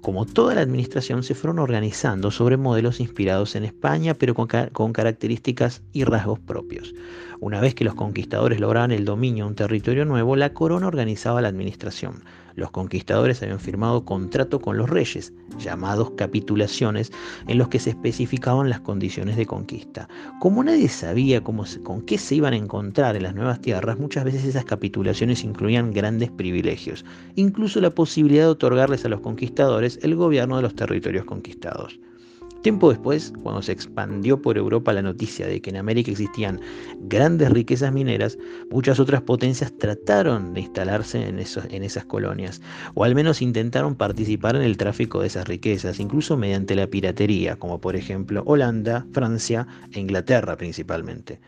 como 0.00 0.26
toda 0.26 0.54
la 0.54 0.60
administración 0.60 1.22
se 1.22 1.34
fueron 1.34 1.60
organizando 1.60 2.30
sobre 2.30 2.56
modelos 2.56 3.00
inspirados 3.00 3.56
en 3.56 3.64
España, 3.64 4.14
pero 4.14 4.34
con, 4.34 4.92
características 4.92 5.82
y 5.92 6.04
rasgos 6.04 6.38
propios. 6.40 6.94
Una 7.40 7.60
vez 7.60 7.74
que 7.74 7.84
los 7.84 7.94
conquistadores 7.94 8.60
lograban 8.60 8.92
el 8.92 9.04
dominio 9.04 9.44
de 9.44 9.50
un 9.50 9.56
territorio 9.56 10.04
nuevo, 10.04 10.36
la 10.36 10.52
corona 10.52 10.86
organizaba 10.86 11.42
la 11.42 11.48
administración. 11.48 12.24
Los 12.56 12.70
conquistadores 12.70 13.42
habían 13.42 13.60
firmado 13.60 14.04
contrato 14.04 14.60
con 14.60 14.78
los 14.78 14.88
reyes, 14.88 15.32
llamados 15.58 16.12
capitulaciones, 16.16 17.12
en 17.46 17.58
los 17.58 17.68
que 17.68 17.78
se 17.78 17.90
especificaban 17.90 18.70
las 18.70 18.80
condiciones 18.80 19.36
de 19.36 19.44
conquista. 19.44 20.08
Como 20.40 20.64
nadie 20.64 20.88
sabía 20.88 21.44
cómo 21.44 21.64
con 21.82 22.02
qué 22.02 22.16
se 22.16 22.34
iban 22.34 22.54
a 22.54 22.56
encontrar 22.56 23.14
en 23.14 23.24
las 23.24 23.34
nuevas 23.34 23.60
tierras, 23.60 23.98
muchas 23.98 24.24
veces 24.24 24.44
esas 24.44 24.64
capitulaciones 24.64 25.44
incluían 25.44 25.92
grandes 25.92 26.30
privilegios, 26.30 27.04
incluso 27.34 27.80
la 27.80 27.94
posibilidad 27.94 28.44
de 28.44 28.50
otorgarles 28.50 29.04
a 29.04 29.10
los 29.10 29.20
conquistadores 29.20 29.98
el 30.02 30.16
gobierno 30.16 30.56
de 30.56 30.62
los 30.62 30.74
territorios 30.74 31.26
conquistados. 31.26 32.00
Tiempo 32.66 32.90
después, 32.90 33.32
cuando 33.44 33.62
se 33.62 33.70
expandió 33.70 34.42
por 34.42 34.58
Europa 34.58 34.92
la 34.92 35.00
noticia 35.00 35.46
de 35.46 35.60
que 35.60 35.70
en 35.70 35.76
América 35.76 36.10
existían 36.10 36.60
grandes 37.02 37.52
riquezas 37.52 37.92
mineras, 37.92 38.38
muchas 38.72 38.98
otras 38.98 39.22
potencias 39.22 39.72
trataron 39.78 40.52
de 40.52 40.62
instalarse 40.62 41.28
en, 41.28 41.38
esas 41.38 42.04
colonias, 42.06 42.60
o 42.94 43.04
al 43.04 43.14
menos 43.14 43.40
intentaron 43.40 43.94
participar 43.94 44.56
en 44.56 44.62
el 44.62 44.76
tráfico 44.78 45.20
de 45.20 45.28
esas 45.28 45.46
riquezas, 45.46 46.00
incluso 46.00 46.36
mediante 46.36 46.74
la 46.74 46.88
piratería, 46.88 47.54
como 47.54 47.80
por 47.80 47.94
ejemplo 47.94 48.42
Holanda, 48.46 49.06
Francia 49.12 49.68
e 49.92 50.00
Inglaterra 50.00 50.56
principalmente. 50.56 51.38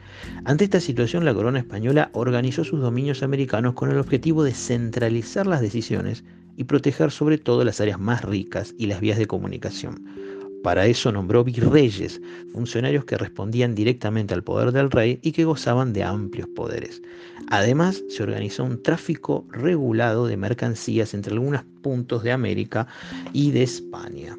Ante 0.45 0.63
esta 0.63 0.79
situación, 0.79 1.25
la 1.25 1.35
corona 1.35 1.59
española 1.59 2.11
organizó 2.13 2.63
sus 2.63 2.81
dominios 2.81 3.25
americanos 3.25 3.75
con 3.75 3.91
el 3.91 3.99
objetivo 3.99 4.45
de 4.45 4.55
centralizar 4.55 5.49
las 5.49 5.63
decisiones 5.63 6.23
y 6.57 6.63
proteger 6.63 7.11
sobre 7.11 7.39
todo 7.39 7.65
las 7.65 7.81
áreas 7.81 7.99
más 7.99 8.25
ricas 8.25 8.73
y 8.79 8.87
las 8.87 9.01
vías 9.01 9.19
de 9.19 9.27
comunicación. 9.27 10.38
Para 10.63 10.87
eso 10.87 11.13
nombró 11.13 11.45
virreyes, 11.45 12.21
funcionarios 12.53 13.05
que 13.05 13.17
respondían 13.17 13.75
directamente 13.75 14.35
al 14.35 14.43
poder 14.43 14.73
del 14.73 14.91
rey 14.91 15.19
y 15.23 15.33
que 15.33 15.45
gozaban 15.45 15.93
de 15.93 16.03
amplios 16.03 16.49
poderes. 16.49 17.01
Además, 17.49 18.03
se 18.09 18.23
organizó 18.23 18.65
un 18.65 18.83
tráfico 18.83 19.47
regulado 19.51 20.27
de 20.27 20.37
mercancías 20.37 21.15
entre 21.15 21.33
algunos 21.33 21.63
puntos 21.83 22.23
de 22.23 22.33
América 22.33 22.87
y 23.33 23.53
de 23.53 23.63
España. 23.63 24.37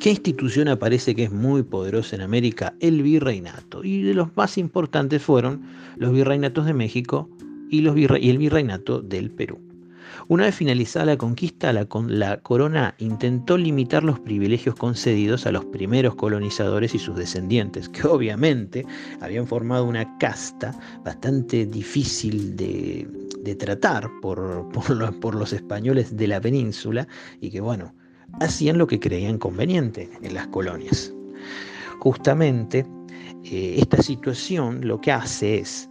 ¿Qué 0.00 0.10
institución 0.10 0.68
aparece 0.68 1.14
que 1.14 1.24
es 1.24 1.32
muy 1.32 1.62
poderosa 1.62 2.16
en 2.16 2.22
América? 2.22 2.74
El 2.80 3.02
virreinato. 3.02 3.82
Y 3.84 4.02
de 4.02 4.14
los 4.14 4.36
más 4.36 4.58
importantes 4.58 5.22
fueron 5.22 5.62
los 5.96 6.12
virreinatos 6.12 6.66
de 6.66 6.74
México 6.74 7.28
y, 7.70 7.80
y 7.80 8.30
el 8.30 8.38
virreinato 8.38 9.00
del 9.00 9.30
Perú. 9.30 9.65
Una 10.28 10.46
vez 10.46 10.56
finalizada 10.56 11.06
la 11.06 11.16
conquista, 11.16 11.72
la, 11.72 11.86
la, 12.08 12.40
corona 12.40 12.96
intentó 12.98 13.56
limitar 13.56 14.02
los 14.02 14.18
privilegios 14.18 14.74
concedidos 14.74 15.46
a 15.46 15.52
los 15.52 15.64
primeros 15.66 16.16
colonizadores 16.16 16.96
y 16.96 16.98
sus 16.98 17.14
descendientes, 17.14 17.88
que 17.88 18.08
obviamente 18.08 18.84
habían 19.20 19.46
formado 19.46 19.84
una 19.84 20.18
casta 20.18 20.76
bastante 21.04 21.64
difícil 21.64 22.56
de, 22.56 23.06
tratar 23.56 24.10
por, 24.20 24.68
por, 24.72 25.36
los, 25.36 25.52
españoles 25.52 26.16
de 26.16 26.26
la 26.26 26.40
península 26.40 27.06
y 27.40 27.50
que, 27.50 27.60
bueno, 27.60 27.94
hacían 28.40 28.78
lo 28.78 28.88
que 28.88 28.98
creían 28.98 29.38
conveniente 29.38 30.10
en 30.22 30.34
las 30.34 30.48
colonias. 30.48 31.14
Justamente 32.00 32.84
eh, 33.44 33.76
esta 33.78 34.02
situación 34.02 34.88
lo 34.88 35.00
que 35.00 35.12
hace 35.12 35.58
es 35.58 35.88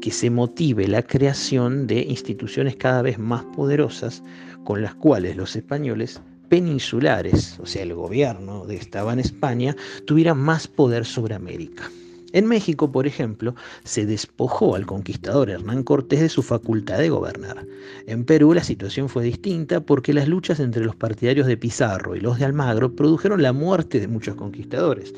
que 0.00 0.10
se 0.10 0.30
motive 0.30 0.86
la 0.88 1.02
creación 1.02 1.86
de 1.86 2.00
instituciones 2.00 2.76
cada 2.76 3.02
vez 3.02 3.18
más 3.18 3.44
poderosas 3.56 4.22
con 4.64 4.82
las 4.82 4.94
cuales 4.94 5.36
los 5.36 5.56
españoles 5.56 6.20
peninsulares, 6.48 7.58
o 7.60 7.66
sea, 7.66 7.82
el 7.82 7.94
gobierno 7.94 8.66
de 8.66 8.76
estaba 8.76 9.12
en 9.12 9.20
España, 9.20 9.76
tuvieran 10.06 10.38
más 10.38 10.66
poder 10.66 11.04
sobre 11.04 11.34
América. 11.34 11.90
En 12.32 12.46
México, 12.46 12.92
por 12.92 13.06
ejemplo, 13.06 13.54
se 13.84 14.04
despojó 14.04 14.74
al 14.74 14.84
conquistador 14.84 15.48
Hernán 15.48 15.82
Cortés 15.82 16.20
de 16.20 16.28
su 16.28 16.42
facultad 16.42 16.98
de 16.98 17.08
gobernar. 17.08 17.64
En 18.06 18.24
Perú 18.24 18.52
la 18.52 18.62
situación 18.62 19.08
fue 19.08 19.24
distinta 19.24 19.80
porque 19.80 20.12
las 20.12 20.28
luchas 20.28 20.60
entre 20.60 20.84
los 20.84 20.94
partidarios 20.94 21.46
de 21.46 21.56
Pizarro 21.56 22.16
y 22.16 22.20
los 22.20 22.38
de 22.38 22.44
Almagro 22.44 22.94
produjeron 22.94 23.40
la 23.40 23.54
muerte 23.54 23.98
de 23.98 24.08
muchos 24.08 24.34
conquistadores. 24.34 25.14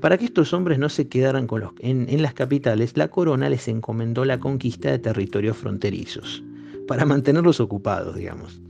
Para 0.00 0.16
que 0.16 0.24
estos 0.24 0.54
hombres 0.54 0.78
no 0.78 0.88
se 0.88 1.06
quedaran 1.06 1.46
con 1.46 1.60
los, 1.60 1.72
en, 1.80 2.06
en 2.08 2.22
las 2.22 2.32
capitales, 2.32 2.96
la 2.96 3.08
corona 3.08 3.50
les 3.50 3.68
encomendó 3.68 4.24
la 4.24 4.40
conquista 4.40 4.90
de 4.90 4.98
territorios 4.98 5.58
fronterizos, 5.58 6.42
para 6.88 7.04
mantenerlos 7.04 7.60
ocupados, 7.60 8.16
digamos. 8.16 8.60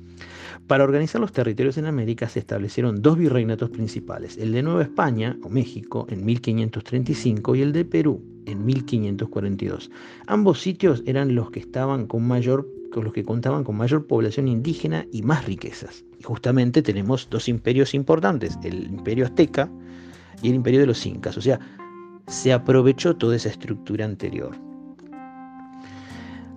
Para 0.66 0.85
organizar 0.85 1.21
los 1.21 1.33
territorios 1.33 1.76
en 1.76 1.85
América 1.85 2.28
se 2.28 2.38
establecieron 2.38 3.02
dos 3.02 3.18
virreinatos 3.18 3.68
principales, 3.68 4.38
el 4.38 4.52
de 4.52 4.62
Nueva 4.62 4.83
España 4.83 5.37
o 5.42 5.50
México 5.50 6.06
en 6.09 6.25
1535 6.25 7.54
y 7.54 7.62
el 7.62 7.73
de 7.73 7.85
Perú 7.85 8.23
en 8.47 8.64
1542. 8.64 9.90
Ambos 10.26 10.61
sitios 10.61 11.02
eran 11.04 11.35
los 11.35 11.50
que 11.50 11.61
estaban 11.61 12.06
con 12.06 12.26
mayor 12.26 12.66
los 13.02 13.12
que 13.12 13.25
contaban 13.25 13.64
con 13.64 13.76
mayor 13.76 14.06
población 14.06 14.47
indígena 14.47 15.04
y 15.11 15.23
más 15.23 15.44
riquezas. 15.47 16.04
Y 16.21 16.23
justamente 16.23 16.80
tenemos 16.80 17.28
dos 17.28 17.49
imperios 17.49 17.92
importantes, 17.92 18.56
el 18.62 18.85
imperio 18.85 19.25
azteca 19.25 19.68
y 20.42 20.50
el 20.50 20.54
imperio 20.54 20.80
de 20.80 20.87
los 20.87 21.04
incas. 21.04 21.37
O 21.37 21.40
sea, 21.40 21.59
se 22.28 22.52
aprovechó 22.52 23.16
toda 23.16 23.37
esa 23.37 23.49
estructura 23.49 24.04
anterior. 24.04 24.56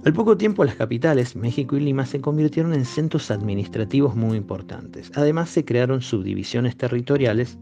Al 0.07 0.13
poco 0.13 0.37
tiempo 0.37 0.63
las 0.63 0.75
capitales, 0.75 1.35
México 1.35 1.75
y 1.75 1.81
Lima, 1.81 2.05
se 2.05 2.21
convirtieron 2.21 2.73
en 2.73 2.85
centros 2.85 3.29
administrativos 3.29 4.15
muy 4.15 4.37
importantes. 4.37 5.11
Además 5.15 5.49
se 5.49 5.65
crearon 5.65 6.01
subdivisiones 6.01 6.77
territoriales 6.77 7.57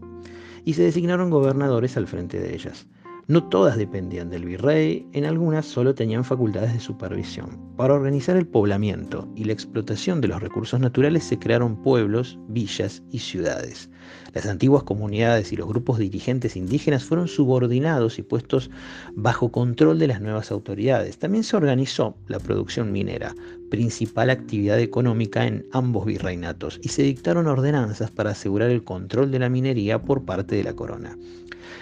y 0.64 0.74
se 0.74 0.84
designaron 0.84 1.28
gobernadores 1.28 1.96
al 1.96 2.06
frente 2.06 2.38
de 2.38 2.54
ellas. 2.54 2.86
No 3.26 3.48
todas 3.48 3.76
dependían 3.76 4.30
del 4.30 4.44
virrey, 4.44 5.08
en 5.12 5.24
algunas 5.24 5.66
solo 5.66 5.96
tenían 5.96 6.22
facultades 6.22 6.72
de 6.72 6.78
supervisión. 6.78 7.74
Para 7.76 7.94
organizar 7.94 8.36
el 8.36 8.46
poblamiento 8.46 9.28
y 9.34 9.42
la 9.42 9.52
explotación 9.52 10.20
de 10.20 10.28
los 10.28 10.40
recursos 10.40 10.78
naturales 10.78 11.24
se 11.24 11.40
crearon 11.40 11.82
pueblos, 11.82 12.38
villas 12.46 13.02
y 13.10 13.18
ciudades. 13.18 13.90
Las 14.34 14.46
antiguas 14.46 14.82
comunidades 14.82 15.52
y 15.52 15.56
los 15.56 15.68
grupos 15.68 15.98
dirigentes 15.98 16.56
indígenas 16.56 17.04
fueron 17.04 17.28
subordinados 17.28 18.18
y 18.18 18.22
puestos 18.22 18.70
bajo 19.14 19.50
control 19.50 19.98
de 19.98 20.08
las 20.08 20.20
nuevas 20.20 20.50
autoridades. 20.50 21.18
También 21.18 21.44
se 21.44 21.56
organizó 21.56 22.16
la 22.28 22.38
producción 22.38 22.92
minera, 22.92 23.34
principal 23.70 24.30
actividad 24.30 24.78
económica 24.78 25.46
en 25.46 25.66
ambos 25.72 26.06
virreinatos, 26.06 26.78
y 26.82 26.88
se 26.88 27.02
dictaron 27.02 27.46
ordenanzas 27.46 28.10
para 28.10 28.30
asegurar 28.30 28.70
el 28.70 28.84
control 28.84 29.30
de 29.30 29.38
la 29.38 29.48
minería 29.48 30.02
por 30.02 30.24
parte 30.24 30.56
de 30.56 30.64
la 30.64 30.74
corona. 30.74 31.16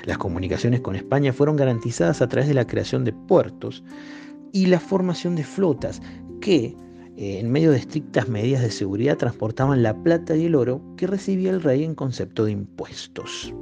Las 0.04 0.18
comunicaciones 0.18 0.80
con 0.80 0.96
España 0.96 1.32
fueron 1.32 1.56
garantizadas 1.56 2.20
a 2.22 2.28
través 2.28 2.48
de 2.48 2.54
la 2.54 2.66
creación 2.66 3.04
de 3.04 3.12
puertos 3.12 3.82
y 4.52 4.66
la 4.66 4.80
formación 4.80 5.34
de 5.34 5.44
flotas 5.44 6.00
que, 6.40 6.76
eh, 7.16 7.38
en 7.38 7.50
medio 7.50 7.70
de 7.70 7.78
estrictas 7.78 8.28
medidas 8.28 8.62
de 8.62 8.70
seguridad, 8.70 9.16
transportaban 9.16 9.82
la 9.82 10.02
plata 10.02 10.36
y 10.36 10.46
el 10.46 10.54
oro 10.54 10.82
que 10.96 11.06
recibía 11.06 11.50
el 11.50 11.62
rey 11.62 11.84
en 11.84 11.94
concepto 11.94 12.44
de 12.44 12.52
impuestos. 12.52 13.54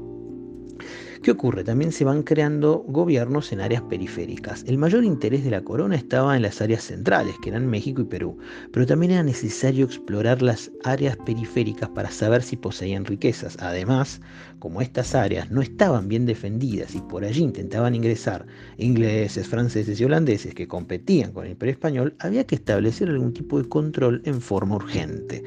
¿Qué 1.23 1.31
ocurre? 1.31 1.63
También 1.63 1.93
se 1.93 2.05
van 2.05 2.25
creando 2.25 2.85
gobiernos 2.89 3.53
en 3.53 3.61
áreas 3.61 3.83
periféricas. 3.83 4.65
El 4.67 4.77
mayor 4.77 5.05
interés 5.05 5.45
de 5.45 5.53
la 5.53 5.63
corona 5.63 5.95
estaba 5.95 6.35
en 6.35 6.43
las 6.43 6.61
áreas 6.61 6.83
centrales, 6.83 7.37
que 7.41 7.51
eran 7.51 7.69
México 7.69 8.03
y 8.03 8.07
Perú, 8.07 8.39
pero 8.73 8.87
también 8.87 9.13
era 9.13 9.23
necesario 9.23 9.85
explorar 9.85 10.43
las 10.43 10.73
áreas 10.83 11.17
periféricas 11.19 11.91
para 11.91 12.11
saber 12.11 12.43
si 12.43 12.57
poseían 12.57 13.05
riquezas. 13.05 13.57
Además, 13.61 14.21
como 14.59 14.83
estas 14.83 15.15
áreas 15.15 15.49
no 15.49 15.63
estaban 15.63 16.09
bien 16.09 16.27
defendidas 16.27 16.93
y 16.97 17.01
por 17.03 17.25
allí 17.25 17.45
intentaban 17.45 17.95
ingresar 17.95 18.45
ingleses, 18.77 19.47
franceses 19.47 20.01
y 20.01 20.05
holandeses 20.05 20.57
que 20.57 20.67
competían 20.67 21.31
con 21.31 21.45
el 21.45 21.53
Imperio 21.53 21.75
Español, 21.75 22.17
había 22.19 22.49
que 22.49 22.57
establecer 22.57 23.09
algún 23.09 23.33
tipo 23.33 23.63
de 23.63 23.69
control 23.69 24.23
en 24.25 24.41
forma 24.41 24.75
urgente. 24.75 25.45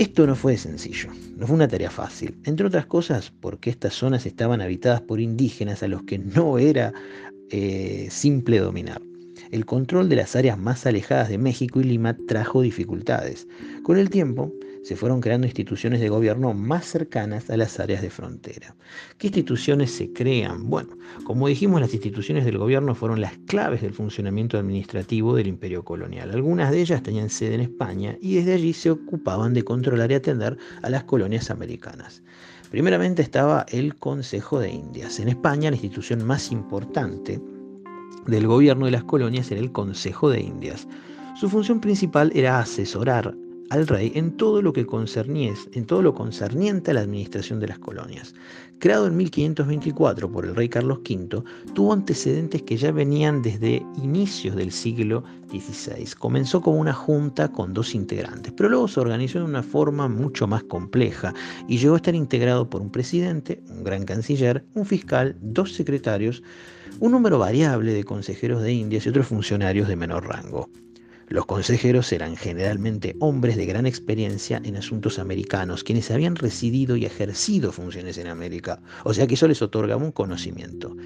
Esto 0.00 0.26
no 0.26 0.34
fue 0.34 0.56
sencillo, 0.56 1.10
no 1.36 1.46
fue 1.46 1.56
una 1.56 1.68
tarea 1.68 1.90
fácil, 1.90 2.34
entre 2.46 2.66
otras 2.66 2.86
cosas 2.86 3.30
porque 3.38 3.68
estas 3.68 3.92
zonas 3.92 4.24
estaban 4.24 4.62
habitadas 4.62 5.02
por 5.02 5.20
indígenas 5.20 5.82
a 5.82 5.88
los 5.88 6.04
que 6.04 6.16
no 6.16 6.56
era 6.56 6.94
eh, 7.50 8.08
simple 8.10 8.60
dominar. 8.60 9.02
El 9.50 9.66
control 9.66 10.08
de 10.08 10.16
las 10.16 10.36
áreas 10.36 10.56
más 10.56 10.86
alejadas 10.86 11.28
de 11.28 11.36
México 11.36 11.82
y 11.82 11.84
Lima 11.84 12.16
trajo 12.26 12.62
dificultades. 12.62 13.46
Con 13.82 13.98
el 13.98 14.08
tiempo, 14.08 14.50
se 14.82 14.96
fueron 14.96 15.20
creando 15.20 15.46
instituciones 15.46 16.00
de 16.00 16.08
gobierno 16.08 16.54
más 16.54 16.86
cercanas 16.86 17.50
a 17.50 17.56
las 17.56 17.78
áreas 17.78 18.02
de 18.02 18.10
frontera. 18.10 18.74
¿Qué 19.18 19.26
instituciones 19.26 19.90
se 19.90 20.12
crean? 20.12 20.70
Bueno, 20.70 20.96
como 21.24 21.48
dijimos, 21.48 21.80
las 21.80 21.92
instituciones 21.92 22.44
del 22.44 22.58
gobierno 22.58 22.94
fueron 22.94 23.20
las 23.20 23.36
claves 23.46 23.82
del 23.82 23.92
funcionamiento 23.92 24.58
administrativo 24.58 25.34
del 25.34 25.48
imperio 25.48 25.84
colonial. 25.84 26.30
Algunas 26.30 26.70
de 26.70 26.80
ellas 26.80 27.02
tenían 27.02 27.28
sede 27.28 27.54
en 27.56 27.60
España 27.60 28.16
y 28.20 28.36
desde 28.36 28.54
allí 28.54 28.72
se 28.72 28.90
ocupaban 28.90 29.52
de 29.52 29.64
controlar 29.64 30.10
y 30.10 30.14
atender 30.14 30.56
a 30.82 30.90
las 30.90 31.04
colonias 31.04 31.50
americanas. 31.50 32.22
Primeramente 32.70 33.22
estaba 33.22 33.66
el 33.70 33.96
Consejo 33.96 34.60
de 34.60 34.70
Indias. 34.70 35.18
En 35.18 35.28
España 35.28 35.70
la 35.70 35.76
institución 35.76 36.24
más 36.24 36.52
importante 36.52 37.40
del 38.26 38.46
gobierno 38.46 38.86
de 38.86 38.92
las 38.92 39.04
colonias 39.04 39.50
era 39.50 39.60
el 39.60 39.72
Consejo 39.72 40.30
de 40.30 40.40
Indias. 40.40 40.86
Su 41.38 41.48
función 41.48 41.80
principal 41.80 42.30
era 42.34 42.60
asesorar 42.60 43.34
al 43.70 43.86
rey 43.86 44.12
en 44.14 44.36
todo 44.36 44.60
lo 44.60 44.72
que 44.72 44.86
en 44.90 45.86
todo 45.86 46.02
lo 46.02 46.14
concerniente 46.14 46.90
a 46.90 46.94
la 46.94 47.00
administración 47.00 47.60
de 47.60 47.68
las 47.68 47.78
colonias. 47.78 48.34
Creado 48.80 49.06
en 49.06 49.16
1524 49.16 50.30
por 50.30 50.44
el 50.44 50.56
rey 50.56 50.68
Carlos 50.68 50.98
V, 50.98 51.42
tuvo 51.74 51.92
antecedentes 51.92 52.62
que 52.62 52.76
ya 52.76 52.90
venían 52.90 53.42
desde 53.42 53.84
inicios 54.02 54.56
del 54.56 54.72
siglo 54.72 55.22
XVI. 55.50 56.04
Comenzó 56.18 56.60
como 56.60 56.78
una 56.78 56.92
junta 56.92 57.52
con 57.52 57.72
dos 57.72 57.94
integrantes, 57.94 58.52
pero 58.56 58.68
luego 58.68 58.88
se 58.88 59.00
organizó 59.00 59.38
de 59.38 59.44
una 59.44 59.62
forma 59.62 60.08
mucho 60.08 60.46
más 60.46 60.64
compleja 60.64 61.32
y 61.68 61.78
llegó 61.78 61.94
a 61.94 61.98
estar 61.98 62.14
integrado 62.14 62.68
por 62.68 62.80
un 62.80 62.90
presidente, 62.90 63.62
un 63.68 63.84
gran 63.84 64.04
canciller, 64.04 64.64
un 64.74 64.86
fiscal, 64.86 65.36
dos 65.40 65.74
secretarios, 65.74 66.42
un 66.98 67.12
número 67.12 67.38
variable 67.38 67.92
de 67.92 68.04
consejeros 68.04 68.62
de 68.62 68.72
Indias 68.72 69.06
y 69.06 69.10
otros 69.10 69.28
funcionarios 69.28 69.88
de 69.88 69.96
menor 69.96 70.26
rango. 70.26 70.68
Los 71.30 71.46
consejeros 71.46 72.12
eran 72.12 72.34
generalmente 72.34 73.14
hombres 73.20 73.56
de 73.56 73.64
gran 73.64 73.86
experiencia 73.86 74.60
en 74.64 74.76
asuntos 74.76 75.20
americanos, 75.20 75.84
quienes 75.84 76.10
habían 76.10 76.34
residido 76.34 76.96
y 76.96 77.06
ejercido 77.06 77.70
funciones 77.70 78.18
en 78.18 78.26
América, 78.26 78.82
o 79.04 79.14
sea 79.14 79.28
que 79.28 79.34
eso 79.34 79.46
les 79.46 79.62
otorgaba 79.62 80.02
un 80.02 80.10
conocimiento. 80.10 80.96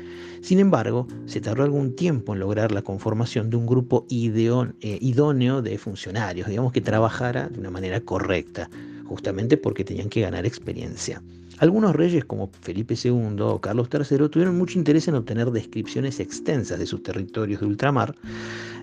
Sin 0.41 0.61
embargo, 0.61 1.07
se 1.27 1.43
tardó 1.43 1.63
algún 1.63 1.95
tiempo 1.95 2.33
en 2.33 2.41
lograr 2.41 2.73
la 2.73 2.81
conformación 2.81 3.51
de 3.51 3.59
un 3.59 3.67
grupo 3.67 4.07
eh, 4.09 4.99
idóneo 5.03 5.61
de 5.61 5.77
funcionarios, 5.77 6.49
digamos 6.49 6.73
que 6.73 6.81
trabajara 6.81 7.51
de 7.51 7.61
una 7.61 7.71
manera 7.71 8.01
correcta, 8.01 8.71
justamente 9.05 9.59
porque 9.59 9.85
tenían 9.85 10.09
que 10.09 10.23
ganar 10.23 10.47
experiencia. 10.47 11.23
Algunos 11.59 11.95
reyes 11.95 12.25
como 12.25 12.51
Felipe 12.63 12.95
II 13.03 13.37
o 13.41 13.61
Carlos 13.61 13.89
III 13.93 14.29
tuvieron 14.29 14.59
mucho 14.59 14.79
interés 14.79 15.07
en 15.09 15.15
obtener 15.15 15.51
descripciones 15.51 16.19
extensas 16.19 16.79
de 16.79 16.87
sus 16.87 17.03
territorios 17.03 17.61
de 17.61 17.67
ultramar 17.67 18.17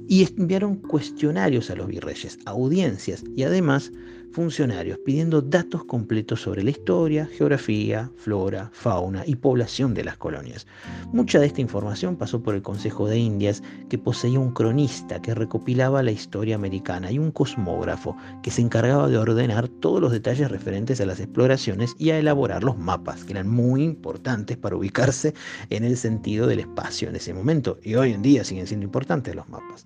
y 0.08 0.28
enviaron 0.38 0.76
cuestionarios 0.76 1.70
a 1.70 1.76
los 1.76 1.88
virreyes, 1.88 2.40
audiencias 2.46 3.24
y 3.36 3.44
además 3.44 3.92
funcionarios 4.32 4.98
pidiendo 5.00 5.42
datos 5.42 5.84
completos 5.86 6.42
sobre 6.42 6.64
la 6.64 6.72
historia, 6.72 7.28
geografía, 7.38 8.10
flora, 8.16 8.70
fauna 8.74 9.24
y 9.26 9.36
población 9.36 9.94
de 9.94 10.04
las 10.04 10.18
colonias. 10.18 10.68
Mucha 11.12 11.40
de 11.40 11.48
esta 11.48 11.62
información 11.62 12.16
pasó 12.16 12.42
por 12.42 12.56
el 12.56 12.62
Consejo 12.62 13.08
de 13.08 13.18
Indias, 13.18 13.62
que 13.90 13.98
poseía 13.98 14.40
un 14.40 14.54
cronista 14.54 15.22
que 15.22 15.36
recopilaba 15.36 16.04
la 16.04 16.12
historia 16.12 16.56
americana 16.56 17.12
y 17.12 17.20
un 17.20 17.32
cosmógrafo 17.32 18.16
que 18.42 18.52
se 18.52 18.62
encargaba 18.62 19.10
de 19.10 19.18
ordenar 19.18 19.68
todos 19.68 20.02
los 20.02 20.12
detalles 20.12 20.50
referentes 20.50 21.02
a 21.02 21.06
las 21.06 21.20
exploraciones 21.20 21.96
y 21.98 22.12
a 22.12 22.20
elaborar 22.20 22.64
los 22.64 22.78
mapas, 22.78 23.24
que 23.24 23.34
eran 23.34 23.50
muy 23.50 23.84
importantes 23.84 24.58
para 24.58 24.76
ubicarse 24.76 25.34
en 25.70 25.84
el 25.84 25.98
sentido 25.98 26.48
del 26.48 26.60
espacio 26.60 27.10
en 27.10 27.16
ese 27.16 27.34
momento, 27.34 27.80
y 27.84 27.96
hoy 27.96 28.14
en 28.14 28.22
día 28.22 28.44
siguen 28.44 28.68
siendo 28.68 28.86
importantes 28.86 29.36
los 29.36 29.50
mapas. 29.50 29.86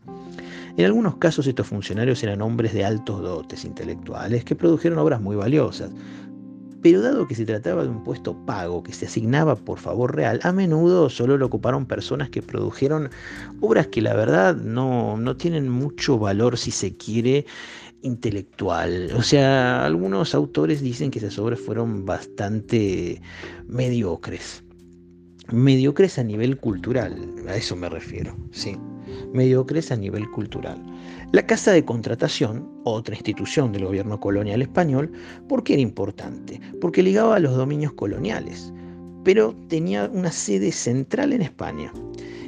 En 0.78 0.84
algunos 0.84 1.16
casos 1.16 1.48
estos 1.48 1.68
funcionarios 1.68 2.22
eran 2.22 2.42
hombres 2.42 2.74
de 2.74 2.84
altos 2.84 3.22
dotes 3.22 3.64
intelectuales 3.64 4.35
que 4.44 4.56
produjeron 4.56 5.00
obras 5.00 5.22
muy 5.22 5.36
valiosas, 5.36 5.92
pero 6.82 7.02
dado 7.02 7.28
que 7.28 7.36
se 7.36 7.46
trataba 7.46 7.84
de 7.84 7.90
un 7.90 8.04
puesto 8.04 8.36
pago 8.46 8.84
que 8.84 8.94
se 8.94 9.08
asignaba 9.08 9.56
por 9.56 9.80
favor 9.80 10.16
real, 10.16 10.40
a 10.44 10.52
menudo 10.52 11.10
solo 11.10 11.38
lo 11.38 11.48
ocuparon 11.48 11.86
personas 11.86 12.30
que 12.30 12.42
produjeron 12.42 13.10
obras 13.62 13.88
que 13.88 14.02
la 14.02 14.14
verdad 14.14 14.56
no, 14.56 15.18
no 15.18 15.36
tienen 15.36 15.70
mucho 15.70 16.20
valor 16.20 16.58
si 16.58 16.72
se 16.72 16.96
quiere 16.96 17.46
intelectual. 18.02 19.10
O 19.18 19.24
sea, 19.24 19.84
algunos 19.84 20.36
autores 20.36 20.82
dicen 20.82 21.10
que 21.10 21.18
esas 21.18 21.40
obras 21.40 21.60
fueron 21.60 22.06
bastante 22.06 23.20
mediocres. 23.68 24.64
Mediocres 25.52 26.20
a 26.20 26.24
nivel 26.24 26.58
cultural, 26.58 27.16
a 27.48 27.56
eso 27.56 27.76
me 27.76 27.90
refiero, 27.90 28.36
sí 28.52 28.78
mediocres 29.34 29.92
a 29.92 29.96
nivel 29.96 30.30
cultural. 30.32 30.78
La 31.32 31.46
Casa 31.46 31.72
de 31.72 31.84
Contratación, 31.84 32.70
otra 32.84 33.16
institución 33.16 33.72
del 33.72 33.86
gobierno 33.86 34.20
colonial 34.20 34.62
español, 34.62 35.12
¿por 35.50 35.64
qué 35.64 35.74
era 35.74 35.82
importante? 35.82 36.62
Porque 36.80 37.04
ligaba 37.04 37.36
a 37.36 37.40
los 37.40 37.56
dominios 37.56 37.94
coloniales, 37.94 38.72
pero 39.24 39.56
tenía 39.68 40.10
una 40.14 40.32
sede 40.32 40.72
central 40.72 41.34
en 41.34 41.42
España. 41.42 41.92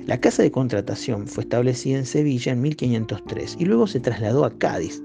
La 0.06 0.22
Casa 0.22 0.44
de 0.44 0.52
Contratación 0.52 1.28
fue 1.28 1.44
establecida 1.44 1.98
en 1.98 2.06
Sevilla 2.06 2.54
en 2.54 2.62
1503 2.62 3.58
y 3.60 3.66
luego 3.66 3.88
se 3.88 4.00
trasladó 4.00 4.46
a 4.46 4.58
Cádiz, 4.58 5.02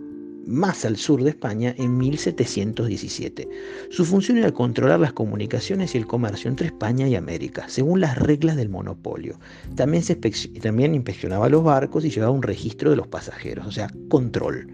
más 0.47 0.85
al 0.85 0.97
sur 0.97 1.23
de 1.23 1.31
España 1.31 1.75
en 1.79 1.97
1717. 1.99 3.49
Su 3.91 4.05
función 4.05 4.39
era 4.39 4.53
controlar 4.53 5.01
las 5.01 5.13
comunicaciones 5.13 5.95
y 5.95 5.99
el 5.99 6.07
comercio 6.07 6.51
entre 6.51 6.67
España 6.67 7.09
y 7.09 7.15
América, 7.15 7.69
según 7.69 8.01
las 8.01 8.19
reglas 8.19 8.57
del 8.57 8.69
monopolio. 8.69 9.39
También, 9.77 10.03
se 10.03 10.17
también 10.17 10.95
inspeccionaba 10.95 11.49
los 11.49 11.63
barcos 11.63 12.05
y 12.05 12.11
llevaba 12.11 12.33
un 12.33 12.43
registro 12.43 12.91
de 12.91 12.97
los 12.97 13.09
pasajeros, 13.09 13.67
o 13.67 13.73
sea, 13.73 13.91
control. 14.09 14.69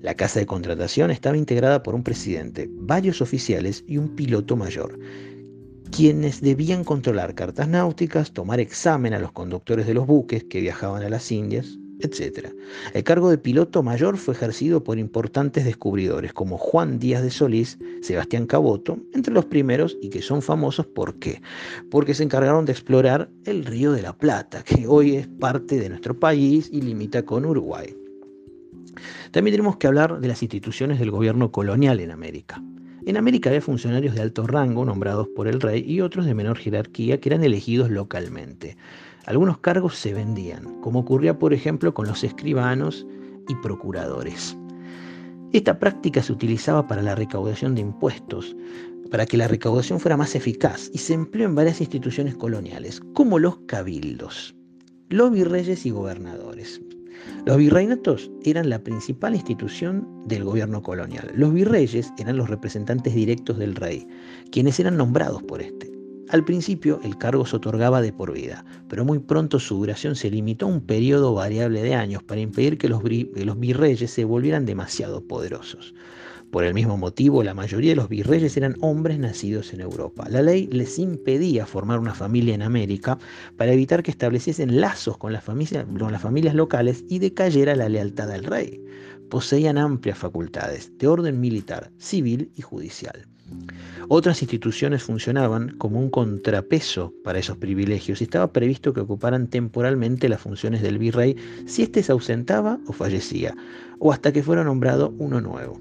La 0.00 0.14
casa 0.14 0.40
de 0.40 0.46
contratación 0.46 1.10
estaba 1.10 1.36
integrada 1.36 1.82
por 1.82 1.94
un 1.94 2.02
presidente, 2.02 2.68
varios 2.72 3.20
oficiales 3.20 3.84
y 3.86 3.98
un 3.98 4.16
piloto 4.16 4.56
mayor, 4.56 4.98
quienes 5.92 6.40
debían 6.40 6.82
controlar 6.82 7.34
cartas 7.34 7.68
náuticas, 7.68 8.32
tomar 8.32 8.58
examen 8.58 9.14
a 9.14 9.18
los 9.18 9.30
conductores 9.30 9.86
de 9.86 9.94
los 9.94 10.06
buques 10.06 10.42
que 10.44 10.60
viajaban 10.60 11.02
a 11.02 11.08
las 11.08 11.30
Indias, 11.30 11.78
etc. 12.02 12.48
El 12.94 13.04
cargo 13.04 13.30
de 13.30 13.38
piloto 13.38 13.82
mayor 13.82 14.16
fue 14.16 14.34
ejercido 14.34 14.82
por 14.82 14.98
importantes 14.98 15.64
descubridores 15.64 16.32
como 16.32 16.58
Juan 16.58 16.98
Díaz 16.98 17.22
de 17.22 17.30
Solís, 17.30 17.78
Sebastián 18.02 18.46
Caboto, 18.46 18.98
entre 19.12 19.34
los 19.34 19.44
primeros 19.44 19.96
y 20.00 20.10
que 20.10 20.22
son 20.22 20.42
famosos 20.42 20.86
¿por 20.86 21.18
qué? 21.18 21.42
Porque 21.90 22.14
se 22.14 22.22
encargaron 22.22 22.64
de 22.64 22.72
explorar 22.72 23.30
el 23.44 23.64
río 23.64 23.92
de 23.92 24.02
la 24.02 24.16
Plata, 24.16 24.62
que 24.62 24.86
hoy 24.86 25.16
es 25.16 25.26
parte 25.26 25.78
de 25.78 25.88
nuestro 25.88 26.18
país 26.18 26.68
y 26.72 26.80
limita 26.80 27.24
con 27.24 27.44
Uruguay. 27.44 27.96
También 29.30 29.54
tenemos 29.54 29.76
que 29.76 29.86
hablar 29.86 30.20
de 30.20 30.28
las 30.28 30.42
instituciones 30.42 30.98
del 30.98 31.10
gobierno 31.10 31.50
colonial 31.50 32.00
en 32.00 32.10
América. 32.10 32.62
En 33.04 33.16
América 33.16 33.50
había 33.50 33.60
funcionarios 33.60 34.14
de 34.14 34.22
alto 34.22 34.46
rango 34.46 34.84
nombrados 34.84 35.26
por 35.34 35.48
el 35.48 35.60
rey 35.60 35.84
y 35.84 36.00
otros 36.02 36.24
de 36.24 36.34
menor 36.34 36.58
jerarquía 36.58 37.18
que 37.18 37.30
eran 37.30 37.42
elegidos 37.42 37.90
localmente. 37.90 38.76
Algunos 39.26 39.58
cargos 39.58 39.96
se 39.96 40.12
vendían, 40.12 40.80
como 40.80 41.00
ocurría 41.00 41.38
por 41.38 41.54
ejemplo 41.54 41.94
con 41.94 42.06
los 42.08 42.24
escribanos 42.24 43.06
y 43.48 43.54
procuradores. 43.56 44.56
Esta 45.52 45.78
práctica 45.78 46.22
se 46.22 46.32
utilizaba 46.32 46.86
para 46.86 47.02
la 47.02 47.14
recaudación 47.14 47.74
de 47.74 47.82
impuestos, 47.82 48.56
para 49.10 49.26
que 49.26 49.36
la 49.36 49.46
recaudación 49.46 50.00
fuera 50.00 50.16
más 50.16 50.34
eficaz 50.34 50.90
y 50.92 50.98
se 50.98 51.14
empleó 51.14 51.46
en 51.46 51.54
varias 51.54 51.80
instituciones 51.80 52.34
coloniales, 52.34 53.00
como 53.12 53.38
los 53.38 53.58
cabildos, 53.66 54.56
los 55.10 55.30
virreyes 55.30 55.84
y 55.84 55.90
gobernadores. 55.90 56.80
Los 57.44 57.58
virreinatos 57.58 58.30
eran 58.42 58.70
la 58.70 58.82
principal 58.82 59.34
institución 59.34 60.08
del 60.26 60.44
gobierno 60.44 60.82
colonial. 60.82 61.30
Los 61.34 61.52
virreyes 61.52 62.10
eran 62.18 62.38
los 62.38 62.48
representantes 62.48 63.14
directos 63.14 63.58
del 63.58 63.76
rey, 63.76 64.08
quienes 64.50 64.80
eran 64.80 64.96
nombrados 64.96 65.42
por 65.42 65.60
este. 65.60 65.91
Al 66.32 66.46
principio 66.46 66.98
el 67.04 67.18
cargo 67.18 67.44
se 67.44 67.56
otorgaba 67.56 68.00
de 68.00 68.10
por 68.10 68.32
vida, 68.32 68.64
pero 68.88 69.04
muy 69.04 69.18
pronto 69.18 69.60
su 69.60 69.76
duración 69.76 70.16
se 70.16 70.30
limitó 70.30 70.64
a 70.64 70.70
un 70.70 70.80
periodo 70.80 71.34
variable 71.34 71.82
de 71.82 71.94
años 71.94 72.22
para 72.22 72.40
impedir 72.40 72.78
que 72.78 72.88
los, 72.88 73.02
virreyes 73.02 74.10
se 74.10 74.24
volvieran 74.24 74.64
demasiado 74.64 75.22
poderosos. 75.28 75.92
Por 76.50 76.64
el 76.64 76.72
mismo 76.72 76.96
motivo, 76.96 77.42
la 77.42 77.52
mayoría 77.52 77.90
de 77.90 77.96
los 77.96 78.08
virreyes 78.08 78.56
eran 78.56 78.76
hombres 78.80 79.18
nacidos 79.18 79.74
en 79.74 79.82
Europa. 79.82 80.26
La 80.30 80.40
ley 80.40 80.68
les 80.68 80.98
impedía 80.98 81.66
formar 81.66 81.98
una 81.98 82.14
familia 82.14 82.54
en 82.54 82.62
América 82.62 83.18
para 83.58 83.74
evitar 83.74 84.02
que 84.02 84.10
estableciesen 84.10 84.80
lazos 84.80 85.18
con 85.18 85.34
las, 85.34 85.44
familias, 85.44 85.84
con 85.84 86.12
las 86.12 86.22
familias 86.22 86.54
locales 86.54 87.04
y 87.10 87.18
decayera 87.18 87.76
la 87.76 87.90
lealtad 87.90 88.30
al 88.30 88.44
rey. 88.44 88.82
Poseían 89.28 89.76
amplias 89.76 90.16
facultades 90.16 90.96
de 90.96 91.08
orden 91.08 91.40
militar, 91.40 91.90
civil 91.98 92.50
y 92.56 92.62
judicial. 92.62 93.26
Otras 94.08 94.42
instituciones 94.42 95.02
funcionaban 95.02 95.76
como 95.78 95.98
un 95.98 96.10
contrapeso 96.10 97.14
para 97.24 97.38
esos 97.38 97.56
privilegios 97.56 98.20
y 98.20 98.24
estaba 98.24 98.52
previsto 98.52 98.92
que 98.92 99.00
ocuparan 99.00 99.48
temporalmente 99.48 100.28
las 100.28 100.40
funciones 100.40 100.82
del 100.82 100.98
virrey 100.98 101.36
si 101.66 101.82
éste 101.82 102.02
se 102.02 102.12
ausentaba 102.12 102.78
o 102.86 102.92
fallecía, 102.92 103.54
o 103.98 104.12
hasta 104.12 104.32
que 104.32 104.42
fuera 104.42 104.64
nombrado 104.64 105.14
uno 105.18 105.40
nuevo. 105.40 105.80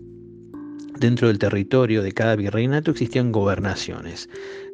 Dentro 1.00 1.30
del 1.30 1.40
territorio 1.40 2.04
de 2.04 2.12
cada 2.12 2.36
virreinato 2.36 2.92
existían 2.92 3.32
gobernaciones 3.32 4.30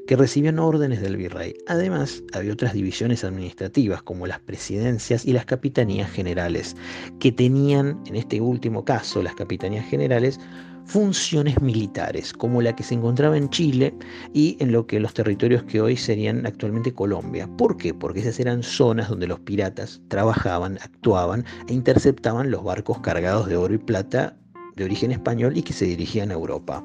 que 0.08 0.16
recibían 0.16 0.58
órdenes 0.58 1.02
del 1.02 1.18
virrey. 1.18 1.56
Además, 1.68 2.24
había 2.34 2.54
otras 2.54 2.74
divisiones 2.74 3.24
administrativas 3.24 4.02
como 4.02 4.26
las 4.26 4.40
presidencias 4.40 5.26
y 5.26 5.34
las 5.34 5.46
capitanías 5.46 6.10
generales, 6.10 6.76
que 7.20 7.32
tenían, 7.32 8.02
en 8.08 8.16
este 8.16 8.42
último 8.42 8.86
caso, 8.86 9.22
las 9.22 9.36
capitanías 9.36 9.86
generales, 9.86 10.40
funciones 10.88 11.62
militares, 11.62 12.34
como 12.34 12.62
la 12.62 12.76
que 12.76 12.84
se 12.84 12.96
encontraba 12.96 13.38
en 13.38 13.50
Chile 13.50 13.94
y 14.34 14.58
en 14.60 14.72
lo 14.72 14.88
que 14.88 15.00
los 15.00 15.14
territorios 15.14 15.64
que 15.64 15.82
hoy 15.82 15.98
serían 15.98 16.46
actualmente 16.46 16.94
Colombia. 16.94 17.48
¿Por 17.58 17.78
qué? 17.78 17.94
Porque 17.94 18.22
esas 18.22 18.40
eran 18.40 18.64
zonas 18.64 19.10
donde 19.10 19.28
los 19.28 19.40
piratas 19.42 20.02
trabajaban, 20.08 20.78
actuaban 20.82 21.46
e 21.68 21.74
interceptaban 21.74 22.52
los 22.52 22.64
barcos 22.64 23.00
cargados 23.02 23.48
de 23.48 23.58
oro 23.58 23.74
y 23.74 23.78
plata 23.78 24.38
de 24.76 24.86
origen 24.86 25.12
español 25.12 25.58
y 25.58 25.64
que 25.64 25.74
se 25.74 25.86
dirigían 25.86 26.32
a 26.32 26.36
Europa. 26.36 26.84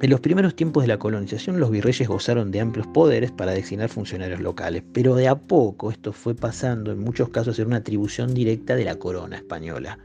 En 0.00 0.10
los 0.10 0.20
primeros 0.20 0.54
tiempos 0.54 0.84
de 0.84 0.86
la 0.86 1.00
colonización 1.00 1.58
los 1.58 1.72
virreyes 1.72 2.06
gozaron 2.06 2.52
de 2.52 2.60
amplios 2.60 2.86
poderes 2.86 3.32
para 3.32 3.50
designar 3.50 3.88
funcionarios 3.88 4.40
locales, 4.40 4.84
pero 4.92 5.16
de 5.16 5.26
a 5.26 5.34
poco 5.34 5.90
esto 5.90 6.12
fue 6.12 6.36
pasando 6.36 6.92
en 6.92 7.00
muchos 7.00 7.30
casos 7.30 7.54
a 7.54 7.56
ser 7.56 7.66
una 7.66 7.78
atribución 7.78 8.32
directa 8.32 8.76
de 8.76 8.84
la 8.84 8.94
corona 8.94 9.34
española. 9.34 9.98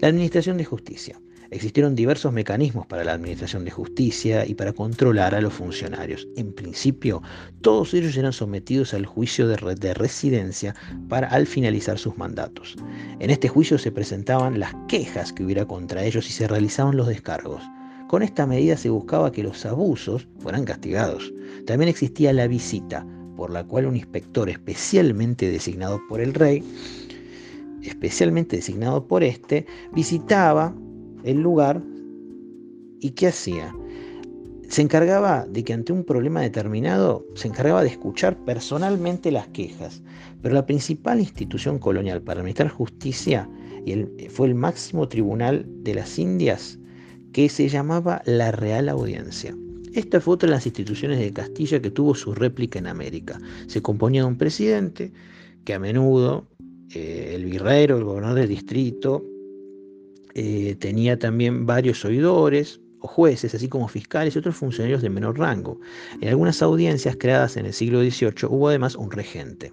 La 0.00 0.08
Administración 0.08 0.56
de 0.56 0.64
Justicia. 0.64 1.20
Existieron 1.50 1.94
diversos 1.94 2.32
mecanismos 2.32 2.84
para 2.86 3.04
la 3.04 3.12
administración 3.12 3.64
de 3.64 3.70
justicia 3.70 4.44
y 4.44 4.54
para 4.54 4.72
controlar 4.72 5.36
a 5.36 5.40
los 5.40 5.52
funcionarios. 5.52 6.26
En 6.36 6.52
principio, 6.52 7.22
todos 7.60 7.94
ellos 7.94 8.16
eran 8.16 8.32
sometidos 8.32 8.92
al 8.92 9.06
juicio 9.06 9.46
de, 9.46 9.76
de, 9.76 9.94
residencia 9.94 10.74
para 11.08 11.28
al 11.28 11.46
finalizar 11.46 11.98
sus 11.98 12.18
mandatos. 12.18 12.74
En 13.20 13.30
este 13.30 13.46
juicio 13.46 13.78
se 13.78 13.92
presentaban 13.92 14.58
las 14.58 14.74
quejas 14.88 15.32
que 15.32 15.44
hubiera 15.44 15.64
contra 15.64 16.04
ellos 16.04 16.28
y 16.28 16.32
se 16.32 16.48
realizaban 16.48 16.96
los 16.96 17.06
descargos. 17.06 17.62
Con 18.08 18.22
esta 18.22 18.46
medida 18.46 18.76
se 18.76 18.90
buscaba 18.90 19.30
que 19.30 19.44
los 19.44 19.64
abusos 19.64 20.26
fueran 20.40 20.64
castigados. 20.64 21.32
También 21.66 21.88
existía 21.88 22.32
la 22.32 22.48
visita, 22.48 23.06
por 23.36 23.50
la 23.50 23.62
cual 23.64 23.86
un 23.86 23.96
inspector 23.96 24.48
especialmente 24.50 25.50
designado 25.50 26.00
por 26.08 26.20
el 26.20 26.34
rey 26.34 26.64
especialmente 27.84 28.56
designado 28.56 29.06
por 29.06 29.22
este, 29.22 29.66
visitaba 29.92 30.74
el 31.24 31.40
lugar 31.40 31.82
y 33.00 33.10
¿qué 33.10 33.28
hacía? 33.28 33.74
Se 34.68 34.82
encargaba 34.82 35.46
de 35.46 35.62
que 35.62 35.74
ante 35.74 35.92
un 35.92 36.04
problema 36.04 36.40
determinado, 36.40 37.24
se 37.34 37.48
encargaba 37.48 37.82
de 37.82 37.90
escuchar 37.90 38.36
personalmente 38.44 39.30
las 39.30 39.46
quejas, 39.48 40.02
pero 40.42 40.54
la 40.54 40.66
principal 40.66 41.20
institución 41.20 41.78
colonial 41.78 42.22
para 42.22 42.40
administrar 42.40 42.70
justicia 42.70 43.48
fue 44.30 44.48
el 44.48 44.54
máximo 44.54 45.06
tribunal 45.08 45.66
de 45.82 45.94
las 45.94 46.18
Indias, 46.18 46.78
que 47.32 47.48
se 47.48 47.68
llamaba 47.68 48.22
la 48.24 48.52
Real 48.52 48.88
Audiencia. 48.88 49.54
Esta 49.92 50.20
fue 50.20 50.34
otra 50.34 50.48
de 50.48 50.54
las 50.54 50.66
instituciones 50.66 51.20
de 51.20 51.32
Castilla 51.32 51.80
que 51.80 51.90
tuvo 51.90 52.14
su 52.14 52.34
réplica 52.34 52.78
en 52.78 52.86
América. 52.86 53.38
Se 53.66 53.82
componía 53.82 54.22
de 54.22 54.28
un 54.28 54.38
presidente 54.38 55.12
que 55.64 55.74
a 55.74 55.78
menudo 55.78 56.48
eh, 56.92 57.32
el 57.34 57.44
virrero, 57.44 57.98
el 57.98 58.04
gobernador 58.04 58.40
del 58.40 58.48
distrito, 58.48 59.24
eh, 60.34 60.76
tenía 60.78 61.18
también 61.18 61.66
varios 61.66 62.04
oidores 62.04 62.80
o 63.00 63.08
jueces, 63.08 63.54
así 63.54 63.68
como 63.68 63.88
fiscales 63.88 64.34
y 64.34 64.38
otros 64.38 64.56
funcionarios 64.56 65.02
de 65.02 65.10
menor 65.10 65.38
rango. 65.38 65.80
En 66.20 66.28
algunas 66.28 66.62
audiencias 66.62 67.16
creadas 67.18 67.56
en 67.56 67.66
el 67.66 67.72
siglo 67.72 68.00
XVIII 68.00 68.48
hubo 68.48 68.68
además 68.68 68.96
un 68.96 69.10
regente. 69.10 69.72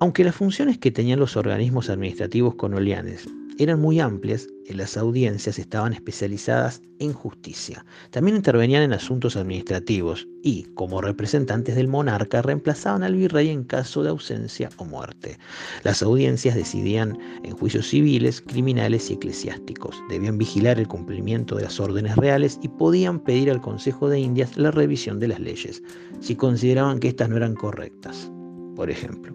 Aunque 0.00 0.24
las 0.24 0.36
funciones 0.36 0.78
que 0.78 0.90
tenían 0.90 1.18
los 1.18 1.36
organismos 1.36 1.90
administrativos 1.90 2.54
coloniales 2.54 3.26
eran 3.58 3.80
muy 3.80 3.98
amplias, 4.00 4.46
en 4.66 4.76
las 4.76 4.96
audiencias 4.96 5.58
estaban 5.58 5.92
especializadas 5.92 6.80
en 7.00 7.12
justicia. 7.12 7.84
También 8.10 8.36
intervenían 8.36 8.82
en 8.82 8.92
asuntos 8.92 9.36
administrativos 9.36 10.28
y, 10.42 10.64
como 10.74 11.00
representantes 11.00 11.74
del 11.74 11.88
monarca, 11.88 12.42
reemplazaban 12.42 13.02
al 13.02 13.14
virrey 13.14 13.48
en 13.48 13.64
caso 13.64 14.02
de 14.02 14.10
ausencia 14.10 14.68
o 14.76 14.84
muerte. 14.84 15.38
Las 15.82 16.02
audiencias 16.02 16.54
decidían 16.54 17.18
en 17.42 17.56
juicios 17.56 17.88
civiles, 17.88 18.40
criminales 18.40 19.10
y 19.10 19.14
eclesiásticos. 19.14 19.96
Debían 20.08 20.38
vigilar 20.38 20.78
el 20.78 20.86
cumplimiento 20.86 21.56
de 21.56 21.64
las 21.64 21.80
órdenes 21.80 22.14
reales 22.16 22.58
y 22.62 22.68
podían 22.68 23.18
pedir 23.18 23.50
al 23.50 23.60
Consejo 23.60 24.08
de 24.08 24.20
Indias 24.20 24.56
la 24.56 24.70
revisión 24.70 25.18
de 25.18 25.28
las 25.28 25.40
leyes, 25.40 25.82
si 26.20 26.36
consideraban 26.36 27.00
que 27.00 27.08
éstas 27.08 27.28
no 27.28 27.36
eran 27.36 27.54
correctas, 27.54 28.30
por 28.76 28.90
ejemplo. 28.90 29.34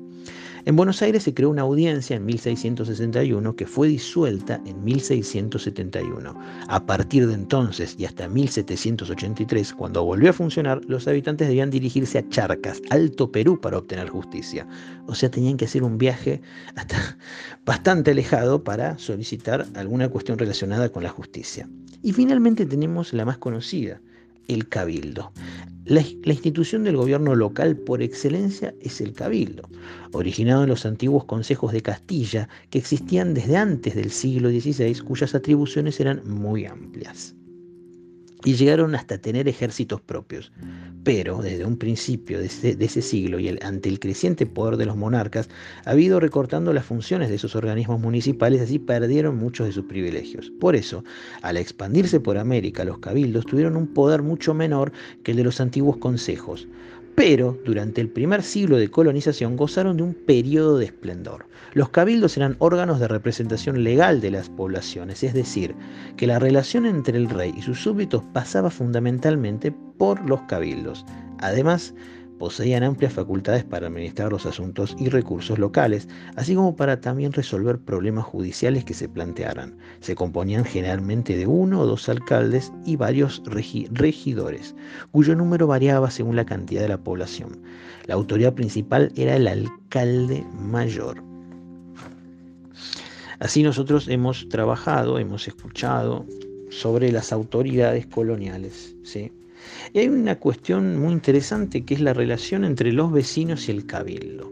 En 0.65 0.77
Buenos 0.77 1.01
Aires 1.01 1.23
se 1.23 1.33
creó 1.33 1.49
una 1.49 1.63
audiencia 1.63 2.15
en 2.15 2.25
1661 2.25 3.53
que 3.57 3.67
fue 3.67 3.89
disuelta 3.89 4.61
en 4.65 4.81
1671. 4.81 6.39
A 6.69 6.85
partir 6.85 7.27
de 7.27 7.33
entonces 7.33 7.95
y 7.99 8.05
hasta 8.05 8.29
1783, 8.29 9.73
cuando 9.73 10.05
volvió 10.05 10.29
a 10.29 10.33
funcionar, 10.33 10.79
los 10.87 11.05
habitantes 11.09 11.49
debían 11.49 11.69
dirigirse 11.69 12.17
a 12.17 12.29
Charcas, 12.29 12.81
Alto 12.91 13.29
Perú, 13.29 13.59
para 13.59 13.77
obtener 13.77 14.07
justicia. 14.07 14.65
O 15.05 15.15
sea, 15.15 15.29
tenían 15.29 15.57
que 15.57 15.65
hacer 15.65 15.83
un 15.83 15.97
viaje 15.97 16.41
hasta 16.75 17.17
bastante 17.65 18.11
alejado 18.11 18.63
para 18.63 18.97
solicitar 18.97 19.67
alguna 19.73 20.07
cuestión 20.07 20.37
relacionada 20.37 20.87
con 20.87 21.03
la 21.03 21.09
justicia. 21.09 21.67
Y 22.01 22.13
finalmente 22.13 22.65
tenemos 22.65 23.11
la 23.11 23.25
más 23.25 23.37
conocida, 23.37 23.99
el 24.47 24.67
cabildo. 24.67 25.31
La, 25.85 26.01
institución 26.01 26.83
del 26.85 26.95
gobierno 26.95 27.35
local 27.35 27.75
por 27.75 28.01
excelencia 28.01 28.73
es 28.81 29.01
el 29.01 29.13
cabildo, 29.13 29.69
originado 30.13 30.63
en 30.63 30.69
los 30.69 30.85
antiguos 30.85 31.25
consejos 31.25 31.73
de 31.73 31.81
Castilla 31.81 32.47
que 32.69 32.79
existían 32.79 33.33
desde 33.33 33.57
antes 33.57 33.95
del 33.95 34.11
siglo 34.11 34.49
XVI, 34.49 34.99
cuyas 34.99 35.35
atribuciones 35.35 35.99
eran 35.99 36.21
muy 36.25 36.65
amplias 36.65 37.35
y 38.45 38.55
llegaron 38.55 38.95
hasta 38.95 39.17
tener 39.17 39.47
ejércitos 39.47 40.01
propios. 40.01 40.51
Pero 41.03 41.41
desde 41.41 41.65
un 41.65 41.77
principio 41.77 42.39
de 42.39 42.45
ese, 42.45 43.01
siglo 43.01 43.39
y 43.39 43.49
ante 43.61 43.89
el 43.89 43.99
creciente 43.99 44.45
poder 44.45 44.77
de 44.77 44.85
los 44.85 44.95
monarcas, 44.95 45.49
ha 45.85 45.91
habido 45.91 46.19
recortando 46.19 46.71
las 46.73 46.85
funciones 46.85 47.29
de 47.29 47.35
esos 47.35 47.55
organismos 47.55 47.99
municipales, 47.99 48.61
así 48.61 48.79
perdieron 48.79 49.37
muchos 49.37 49.67
de 49.67 49.73
sus 49.73 49.85
privilegios. 49.85 50.51
Por 50.59 50.75
eso, 50.75 51.03
al 51.41 51.57
expandirse 51.57 52.19
por 52.19 52.37
América, 52.37 52.85
los 52.85 52.99
cabildos 52.99 53.45
tuvieron 53.45 53.75
un 53.75 53.87
poder 53.87 54.21
mucho 54.21 54.53
menor 54.53 54.93
que 55.23 55.31
el 55.31 55.37
de 55.37 55.43
los 55.43 55.59
antiguos 55.59 55.97
consejos. 55.97 56.67
Pero 57.15 57.59
durante 57.65 58.01
el 58.01 58.09
primer 58.09 58.43
siglo 58.43 58.77
de 58.77 58.89
colonización 58.89 59.55
gozaron 59.55 59.97
de 59.97 60.03
un 60.03 60.13
periodo 60.13 60.77
de 60.77 60.85
esplendor. 60.85 61.45
Los 61.73 61.89
cabildos 61.89 62.37
eran 62.37 62.55
órganos 62.59 62.99
de 62.99 63.07
representación 63.07 63.83
legal 63.83 64.21
de 64.21 64.31
las 64.31 64.49
poblaciones, 64.49 65.23
es 65.23 65.33
decir, 65.33 65.75
que 66.17 66.27
la 66.27 66.39
relación 66.39 66.85
entre 66.85 67.17
el 67.17 67.29
rey 67.29 67.53
y 67.57 67.61
sus 67.61 67.81
súbditos 67.81 68.23
pasaba 68.33 68.69
fundamentalmente 68.69 69.71
por 69.97 70.27
los 70.27 70.41
cabildos. 70.41 71.05
Además, 71.39 71.93
poseían 72.43 72.83
amplias 72.83 73.13
facultades 73.13 73.63
para 73.63 73.87
administrar 73.87 74.29
los 74.29 74.45
asuntos 74.45 74.97
y 74.99 75.07
recursos 75.07 75.57
locales, 75.57 76.09
así 76.35 76.55
como 76.55 76.75
para 76.75 76.99
también 76.99 77.31
resolver 77.31 77.79
problemas 77.79 78.25
judiciales 78.25 78.83
que 78.83 78.93
se 78.93 79.07
plantearan. 79.07 79.77
Se 80.01 80.13
componían 80.13 80.65
generalmente 80.65 81.37
de 81.37 81.47
uno 81.47 81.79
o 81.79 81.85
dos 81.85 82.09
alcaldes 82.09 82.73
y 82.85 82.97
varios 82.97 83.41
regidores, 83.45 84.75
cuyo 85.11 85.35
número 85.35 85.67
variaba 85.67 86.11
según 86.11 86.35
la 86.35 86.45
cantidad 86.45 86.81
de 86.81 86.89
la 86.89 86.97
población. 86.97 87.61
La 88.07 88.15
autoridad 88.15 88.53
principal 88.53 89.09
era 89.15 89.37
el 89.37 89.47
alcalde 89.47 90.45
mayor. 90.51 91.23
Así 93.39 93.63
nosotros 93.63 94.09
hemos 94.09 94.49
trabajado, 94.49 95.17
hemos 95.17 95.47
escuchado 95.47 96.25
sobre 96.69 97.09
las 97.09 97.31
autoridades 97.31 98.05
coloniales. 98.07 98.97
¿sí? 99.03 99.31
Y 99.93 99.99
hay 99.99 100.07
una 100.07 100.39
cuestión 100.39 100.99
muy 100.99 101.13
interesante 101.13 101.83
que 101.83 101.93
es 101.93 102.01
la 102.01 102.13
relación 102.13 102.65
entre 102.65 102.91
los 102.91 103.11
vecinos 103.11 103.67
y 103.67 103.71
el 103.71 103.85
cabildo. 103.85 104.51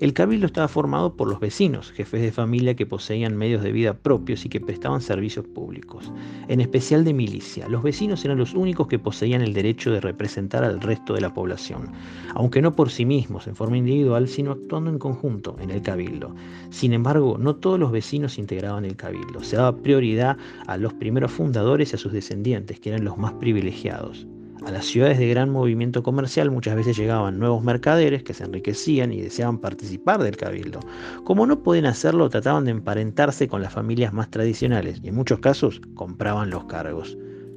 El 0.00 0.12
cabildo 0.12 0.46
estaba 0.46 0.68
formado 0.68 1.14
por 1.14 1.28
los 1.28 1.40
vecinos, 1.40 1.90
jefes 1.92 2.22
de 2.22 2.32
familia 2.32 2.74
que 2.74 2.86
poseían 2.86 3.36
medios 3.36 3.62
de 3.62 3.72
vida 3.72 3.94
propios 3.94 4.44
y 4.44 4.48
que 4.48 4.60
prestaban 4.60 5.00
servicios 5.00 5.46
públicos, 5.46 6.12
en 6.48 6.60
especial 6.60 7.04
de 7.04 7.14
milicia. 7.14 7.68
Los 7.68 7.82
vecinos 7.82 8.24
eran 8.24 8.38
los 8.38 8.54
únicos 8.54 8.86
que 8.88 8.98
poseían 8.98 9.42
el 9.42 9.52
derecho 9.52 9.90
de 9.90 10.00
representar 10.00 10.64
al 10.64 10.80
resto 10.80 11.14
de 11.14 11.20
la 11.20 11.34
población, 11.34 11.92
aunque 12.34 12.62
no 12.62 12.74
por 12.74 12.90
sí 12.90 13.04
mismos 13.04 13.46
en 13.46 13.56
forma 13.56 13.76
individual, 13.76 14.28
sino 14.28 14.52
actuando 14.52 14.90
en 14.90 14.98
conjunto 14.98 15.56
en 15.60 15.70
el 15.70 15.82
cabildo. 15.82 16.34
Sin 16.70 16.92
embargo, 16.92 17.36
no 17.38 17.56
todos 17.56 17.78
los 17.78 17.92
vecinos 17.92 18.38
integraban 18.38 18.84
el 18.84 18.96
cabildo. 18.96 19.42
Se 19.42 19.56
daba 19.56 19.76
prioridad 19.76 20.36
a 20.66 20.76
los 20.76 20.94
primeros 20.94 21.32
fundadores 21.32 21.92
y 21.92 21.96
a 21.96 21.98
sus 21.98 22.12
descendientes, 22.12 22.80
que 22.80 22.90
eran 22.90 23.04
los 23.04 23.18
más 23.18 23.32
privilegiados. 23.34 24.26
A 24.66 24.70
las 24.70 24.84
ciudades 24.84 25.18
de 25.18 25.26
gran 25.26 25.50
movimiento 25.50 26.02
comercial 26.02 26.50
muchas 26.50 26.76
veces 26.76 26.96
llegaban 26.96 27.38
nuevos 27.38 27.64
mercaderes 27.64 28.22
que 28.22 28.34
se 28.34 28.44
enriquecían 28.44 29.10
y 29.10 29.22
deseaban 29.22 29.58
participar 29.58 30.22
del 30.22 30.36
cabildo. 30.36 30.80
Como 31.24 31.46
no 31.46 31.62
podían 31.62 31.86
hacerlo, 31.86 32.28
trataban 32.28 32.66
de 32.66 32.72
emparentarse 32.72 33.48
con 33.48 33.62
las 33.62 33.72
familias 33.72 34.12
más 34.12 34.30
tradicionales 34.30 35.00
y 35.02 35.08
en 35.08 35.14
muchos 35.14 35.38
casos 35.38 35.80
compraban 35.94 36.50
los 36.50 36.64
cargos. 36.64 37.16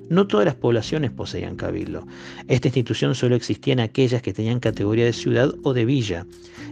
No 0.10 0.28
todas 0.28 0.46
las 0.46 0.56
poblaciones 0.56 1.12
poseían 1.12 1.58
cabildo. 1.58 2.06
Esta 2.48 2.70
institución 2.70 3.16
solo 3.16 3.36
existía 3.36 3.74
en 3.74 3.82
aquellas 3.82 4.22
que 4.22 4.34
tenían 4.34 4.60
categoría 4.62 5.06
de 5.06 5.14
ciudad 5.14 5.54
o 5.64 5.74
de 5.74 5.86
villa, 5.86 6.26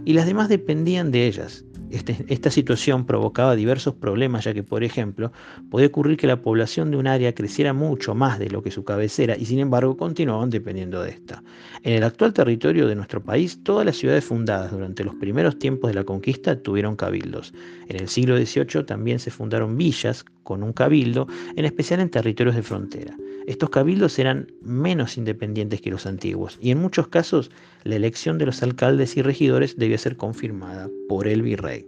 y 0.04 0.14
las 0.14 0.26
demás 0.26 0.48
dependían 0.48 1.10
de 1.10 1.26
ellas. 1.26 1.64
Este, 1.92 2.24
esta 2.28 2.50
situación 2.50 3.04
provocaba 3.04 3.54
diversos 3.54 3.94
problemas, 3.94 4.44
ya 4.44 4.54
que, 4.54 4.62
por 4.62 4.82
ejemplo, 4.82 5.30
podía 5.70 5.88
ocurrir 5.88 6.16
que 6.16 6.26
la 6.26 6.40
población 6.40 6.90
de 6.90 6.96
un 6.96 7.06
área 7.06 7.34
creciera 7.34 7.74
mucho 7.74 8.14
más 8.14 8.38
de 8.38 8.48
lo 8.48 8.62
que 8.62 8.70
su 8.70 8.82
cabecera 8.82 9.36
y, 9.36 9.44
sin 9.44 9.58
embargo, 9.58 9.98
continuaban 9.98 10.48
dependiendo 10.48 11.02
de 11.02 11.10
esta. 11.10 11.42
En 11.82 11.92
el 11.92 12.02
actual 12.02 12.32
territorio 12.32 12.88
de 12.88 12.94
nuestro 12.94 13.22
país, 13.22 13.62
todas 13.62 13.84
las 13.84 13.96
ciudades 13.96 14.24
fundadas 14.24 14.72
durante 14.72 15.04
los 15.04 15.14
primeros 15.16 15.58
tiempos 15.58 15.90
de 15.90 15.94
la 15.94 16.04
conquista 16.04 16.58
tuvieron 16.58 16.96
cabildos. 16.96 17.52
En 17.88 18.00
el 18.00 18.08
siglo 18.08 18.38
XVIII 18.38 18.84
también 18.84 19.18
se 19.18 19.30
fundaron 19.30 19.76
villas 19.76 20.24
con 20.44 20.62
un 20.62 20.72
cabildo, 20.72 21.26
en 21.56 21.66
especial 21.66 22.00
en 22.00 22.08
territorios 22.08 22.56
de 22.56 22.62
frontera. 22.62 23.14
Estos 23.46 23.70
cabildos 23.70 24.18
eran 24.18 24.52
menos 24.62 25.16
independientes 25.16 25.80
que 25.80 25.90
los 25.90 26.06
antiguos 26.06 26.58
y 26.60 26.70
en 26.70 26.78
muchos 26.78 27.08
casos 27.08 27.50
la 27.84 27.96
elección 27.96 28.38
de 28.38 28.46
los 28.46 28.62
alcaldes 28.62 29.16
y 29.16 29.22
regidores 29.22 29.76
debía 29.76 29.98
ser 29.98 30.16
confirmada 30.16 30.88
por 31.08 31.26
el 31.26 31.42
virrey. 31.42 31.86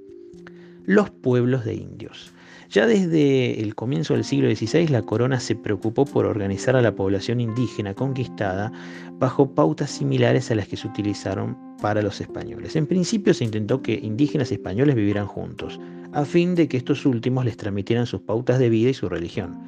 Los 0.85 1.11
pueblos 1.11 1.65
de 1.65 1.75
indios. 1.75 2.33
Ya 2.71 2.87
desde 2.87 3.61
el 3.61 3.75
comienzo 3.75 4.15
del 4.15 4.25
siglo 4.25 4.55
XVI 4.55 4.89
la 4.89 5.03
corona 5.03 5.39
se 5.39 5.55
preocupó 5.55 6.05
por 6.05 6.27
organizar 6.27 6.75
a 6.75 6.83
la 6.83 6.95
población 6.95 7.41
indígena 7.41 7.95
conquistada 7.95 8.73
bajo 9.13 9.55
pautas 9.55 9.91
similares 9.91 10.51
a 10.51 10.57
las 10.57 10.67
que 10.67 10.77
se 10.77 10.89
utilizaron 10.89 11.57
para 11.81 12.03
los 12.03 12.21
españoles. 12.21 12.75
En 12.75 12.87
principio 12.87 13.33
se 13.33 13.45
intentó 13.45 13.81
que 13.81 13.95
indígenas 13.95 14.51
y 14.51 14.55
españoles 14.55 14.97
vivieran 14.97 15.27
juntos, 15.27 15.79
a 16.13 16.25
fin 16.25 16.55
de 16.55 16.67
que 16.67 16.77
estos 16.77 17.07
últimos 17.07 17.45
les 17.45 17.57
transmitieran 17.57 18.07
sus 18.07 18.23
pautas 18.23 18.59
de 18.59 18.71
vida 18.71 18.91
y 18.91 18.95
su 18.95 19.09
religión. 19.09 19.59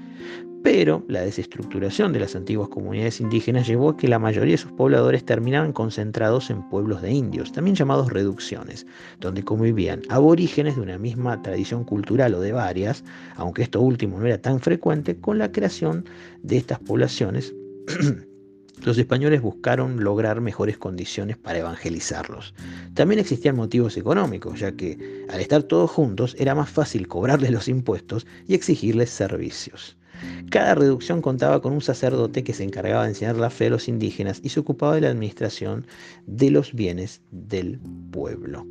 Pero 0.66 1.04
la 1.06 1.20
desestructuración 1.20 2.12
de 2.12 2.18
las 2.18 2.34
antiguas 2.34 2.68
comunidades 2.70 3.20
indígenas 3.20 3.68
llevó 3.68 3.90
a 3.90 3.96
que 3.96 4.08
la 4.08 4.18
mayoría 4.18 4.54
de 4.54 4.58
sus 4.58 4.72
pobladores 4.72 5.24
terminaban 5.24 5.72
concentrados 5.72 6.50
en 6.50 6.68
pueblos 6.68 7.02
de 7.02 7.12
indios, 7.12 7.52
también 7.52 7.76
llamados 7.76 8.12
reducciones, 8.12 8.84
donde 9.20 9.44
convivían 9.44 10.02
aborígenes 10.08 10.74
de 10.74 10.82
una 10.82 10.98
misma 10.98 11.40
tradición 11.40 11.84
cultural 11.84 12.34
o 12.34 12.40
de 12.40 12.50
varias, 12.50 13.04
aunque 13.36 13.62
esto 13.62 13.80
último 13.80 14.18
no 14.18 14.26
era 14.26 14.42
tan 14.42 14.58
frecuente, 14.58 15.20
con 15.20 15.38
la 15.38 15.52
creación 15.52 16.04
de 16.42 16.56
estas 16.56 16.80
poblaciones. 16.80 17.54
los 18.82 18.98
españoles 18.98 19.42
buscaron 19.42 20.02
lograr 20.02 20.40
mejores 20.40 20.78
condiciones 20.78 21.36
para 21.36 21.60
evangelizarlos. 21.60 22.54
También 22.94 23.20
existían 23.20 23.54
motivos 23.54 23.96
económicos, 23.96 24.58
ya 24.58 24.72
que 24.72 25.24
al 25.28 25.40
estar 25.40 25.62
todos 25.62 25.92
juntos 25.92 26.34
era 26.40 26.56
más 26.56 26.70
fácil 26.70 27.06
cobrarles 27.06 27.52
los 27.52 27.68
impuestos 27.68 28.26
y 28.48 28.54
exigirles 28.54 29.10
servicios. 29.10 29.96
Cada 30.50 30.74
reducción 30.74 31.22
contaba 31.22 31.60
con 31.60 31.72
un 31.72 31.80
sacerdote 31.80 32.44
que 32.44 32.54
se 32.54 32.64
encargaba 32.64 33.04
de 33.04 33.10
enseñar 33.10 33.36
la 33.36 33.50
fe 33.50 33.66
a 33.66 33.70
los 33.70 33.88
indígenas 33.88 34.40
y 34.42 34.50
se 34.50 34.60
ocupaba 34.60 34.94
de 34.94 35.02
la 35.02 35.10
administración 35.10 35.86
de 36.26 36.50
los 36.50 36.72
bienes 36.72 37.20
del 37.30 37.80
pueblo. 38.10 38.66